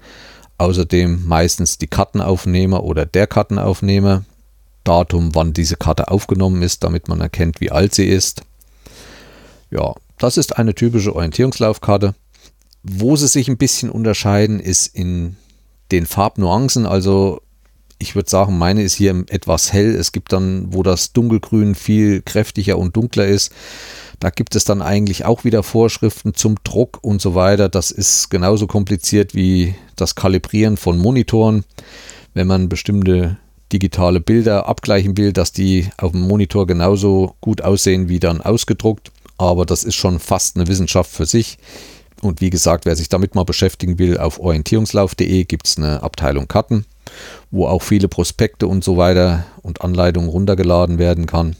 Außerdem 0.57 1.26
meistens 1.26 1.78
die 1.78 1.86
Kartenaufnehmer 1.86 2.82
oder 2.82 3.07
der 3.07 3.26
Kartenaufnehmer. 3.26 4.24
Datum, 4.84 5.34
wann 5.34 5.53
diese 5.53 5.76
Karte 5.76 6.11
aufgenommen 6.11 6.62
ist, 6.62 6.82
damit 6.82 7.09
man 7.09 7.20
erkennt, 7.20 7.61
wie 7.61 7.70
alt 7.70 7.94
sie 7.94 8.07
ist. 8.07 8.42
Ja, 9.70 9.94
das 10.18 10.36
ist 10.36 10.56
eine 10.56 10.74
typische 10.74 11.14
Orientierungslaufkarte. 11.14 12.14
Wo 12.82 13.16
sie 13.16 13.28
sich 13.28 13.48
ein 13.48 13.58
bisschen 13.58 13.90
unterscheiden, 13.90 14.60
ist 14.60 14.86
in 14.86 15.36
den 15.90 16.06
Farbnuancen. 16.06 16.86
Also 16.86 17.40
ich 17.98 18.14
würde 18.14 18.30
sagen, 18.30 18.56
meine 18.56 18.82
ist 18.82 18.94
hier 18.94 19.24
etwas 19.28 19.72
hell. 19.72 19.94
Es 19.94 20.12
gibt 20.12 20.32
dann, 20.32 20.72
wo 20.72 20.82
das 20.82 21.12
Dunkelgrün 21.12 21.74
viel 21.74 22.22
kräftiger 22.22 22.78
und 22.78 22.96
dunkler 22.96 23.26
ist, 23.26 23.52
da 24.20 24.30
gibt 24.30 24.56
es 24.56 24.64
dann 24.64 24.82
eigentlich 24.82 25.24
auch 25.24 25.44
wieder 25.44 25.62
Vorschriften 25.62 26.34
zum 26.34 26.56
Druck 26.64 26.98
und 27.02 27.20
so 27.22 27.34
weiter. 27.34 27.68
Das 27.68 27.90
ist 27.90 28.30
genauso 28.30 28.66
kompliziert 28.66 29.34
wie 29.34 29.74
das 29.94 30.16
Kalibrieren 30.16 30.76
von 30.76 30.98
Monitoren. 30.98 31.64
Wenn 32.34 32.48
man 32.48 32.68
bestimmte 32.68 33.38
digitale 33.72 34.20
Bilder 34.20 34.66
abgleichen 34.66 35.16
will, 35.16 35.32
dass 35.32 35.52
die 35.52 35.88
auf 35.98 36.12
dem 36.12 36.22
Monitor 36.22 36.66
genauso 36.66 37.36
gut 37.40 37.62
aussehen 37.62 38.08
wie 38.08 38.18
dann 38.18 38.40
ausgedruckt. 38.40 39.12
Aber 39.39 39.64
das 39.64 39.84
ist 39.84 39.95
schon 39.95 40.18
fast 40.18 40.57
eine 40.57 40.66
Wissenschaft 40.66 41.11
für 41.11 41.26
sich. 41.26 41.59
Und 42.20 42.41
wie 42.41 42.51
gesagt, 42.51 42.84
wer 42.84 42.97
sich 42.97 43.09
damit 43.09 43.34
mal 43.34 43.45
beschäftigen 43.45 43.99
will, 43.99 44.18
auf 44.18 44.41
orientierungslauf.de 44.41 45.45
gibt 45.45 45.68
es 45.68 45.76
eine 45.78 46.03
Abteilung 46.03 46.49
Karten 46.49 46.84
wo 47.51 47.66
auch 47.66 47.82
viele 47.82 48.09
Prospekte 48.09 48.66
und 48.66 48.84
so 48.84 48.97
weiter 48.97 49.45
und 49.62 49.82
Anleitungen 49.82 50.28
runtergeladen 50.28 50.99
werden 50.99 51.26
kann. 51.26 51.57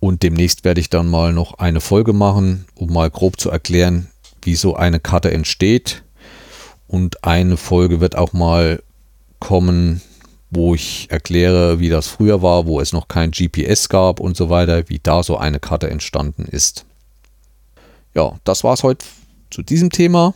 Und 0.00 0.22
demnächst 0.22 0.64
werde 0.64 0.80
ich 0.80 0.90
dann 0.90 1.08
mal 1.08 1.32
noch 1.32 1.58
eine 1.58 1.80
Folge 1.80 2.12
machen, 2.12 2.66
um 2.74 2.92
mal 2.92 3.10
grob 3.10 3.40
zu 3.40 3.50
erklären, 3.50 4.08
wie 4.42 4.54
so 4.54 4.76
eine 4.76 5.00
Karte 5.00 5.32
entsteht. 5.32 6.04
Und 6.86 7.24
eine 7.24 7.56
Folge 7.56 8.00
wird 8.00 8.16
auch 8.16 8.32
mal 8.32 8.82
kommen, 9.40 10.00
wo 10.50 10.74
ich 10.74 11.10
erkläre, 11.10 11.78
wie 11.78 11.88
das 11.88 12.06
früher 12.06 12.42
war, 12.42 12.66
wo 12.66 12.80
es 12.80 12.92
noch 12.92 13.08
kein 13.08 13.30
GPS 13.30 13.88
gab 13.88 14.20
und 14.20 14.36
so 14.36 14.50
weiter, 14.50 14.88
wie 14.88 14.98
da 14.98 15.22
so 15.22 15.36
eine 15.36 15.60
Karte 15.60 15.90
entstanden 15.90 16.44
ist. 16.44 16.86
Ja, 18.14 18.38
das 18.44 18.64
war 18.64 18.74
es 18.74 18.82
heute 18.82 19.04
zu 19.50 19.62
diesem 19.62 19.90
Thema. 19.90 20.34